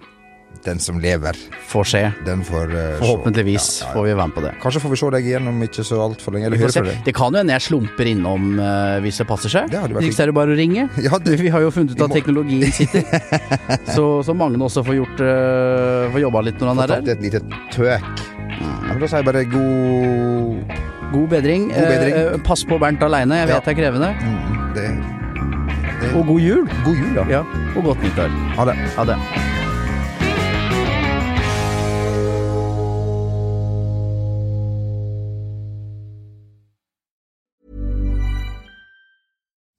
Den 0.63 0.79
som 0.79 1.01
lever, 1.03 1.35
Får 1.67 1.85
se. 1.91 2.01
den 2.25 2.45
får 2.47 2.71
uh. 2.71 2.99
Forhåpentligvis 3.01 3.81
Ja, 3.81 3.87
ja. 3.89 3.93
får 3.97 4.05
vi 4.07 4.13
være 4.15 4.27
med 4.29 4.35
på 4.37 4.43
det. 4.45 4.53
Kanskje 4.63 4.83
får 4.85 4.93
vi 4.93 4.99
se 5.01 5.09
deg 5.17 5.27
igjen 5.27 5.49
om 5.51 5.63
ikke 5.67 5.85
så 5.89 5.99
altfor 6.05 6.37
lenge. 6.37 6.71
Se. 6.71 6.83
Det 7.05 7.15
kan 7.17 7.35
jo 7.35 7.41
hende 7.43 7.57
jeg 7.57 7.65
slumper 7.67 8.11
innom 8.13 8.45
uh, 8.61 9.01
hvis 9.03 9.19
det 9.19 9.27
passer 9.27 9.51
seg. 9.51 9.73
Det 9.73 9.81
Hvis 9.99 10.21
det 10.21 10.27
er 10.27 10.31
det 10.31 10.37
bare 10.39 10.55
å 10.55 10.59
ringe. 10.59 10.89
Ja, 11.07 11.19
det, 11.19 11.35
Vi 11.43 11.51
har 11.51 11.65
jo 11.65 11.73
funnet 11.75 11.97
ut 11.97 12.05
at 12.07 12.15
teknologien 12.15 12.71
sitter. 12.71 13.03
så, 13.97 14.07
så 14.23 14.37
Magne 14.39 14.63
også 14.63 14.85
får 14.87 15.01
gjort 15.01 15.23
uh, 15.25 16.13
Får 16.15 16.23
jobba 16.29 16.45
litt 16.47 16.63
når 16.63 16.71
han 16.71 16.83
får 16.83 16.85
er 16.85 16.95
tatt 16.95 17.03
Fått 17.03 17.13
et 17.17 17.27
lite 17.27 17.43
tøk. 17.75 18.23
Ja, 18.63 18.95
da 19.01 19.09
sier 19.09 19.19
jeg 19.19 19.27
bare 19.27 19.45
god 19.51 20.81
God 21.13 21.29
bedring. 21.29 21.69
God 21.75 21.89
bedring. 21.91 22.15
Eh, 22.17 22.39
pass 22.47 22.63
på 22.65 22.79
Bernt 22.81 23.03
aleine, 23.05 23.43
jeg 23.43 23.51
vet 23.51 23.67
det 23.67 23.75
er 23.75 23.81
krevende. 23.83 24.13
mm, 24.23 24.75
det, 24.79 24.87
det, 26.01 26.13
Og 26.17 26.27
god 26.27 26.41
jul. 26.41 26.69
God 26.87 26.95
jul, 27.03 27.17
ja. 27.21 27.27
Ja, 27.39 27.43
og 27.77 27.91
godt 27.91 28.07
nyttår. 28.07 28.39
Ha 28.57 28.71
det. 28.71 28.79
Ha 28.97 29.05
det. 29.13 29.52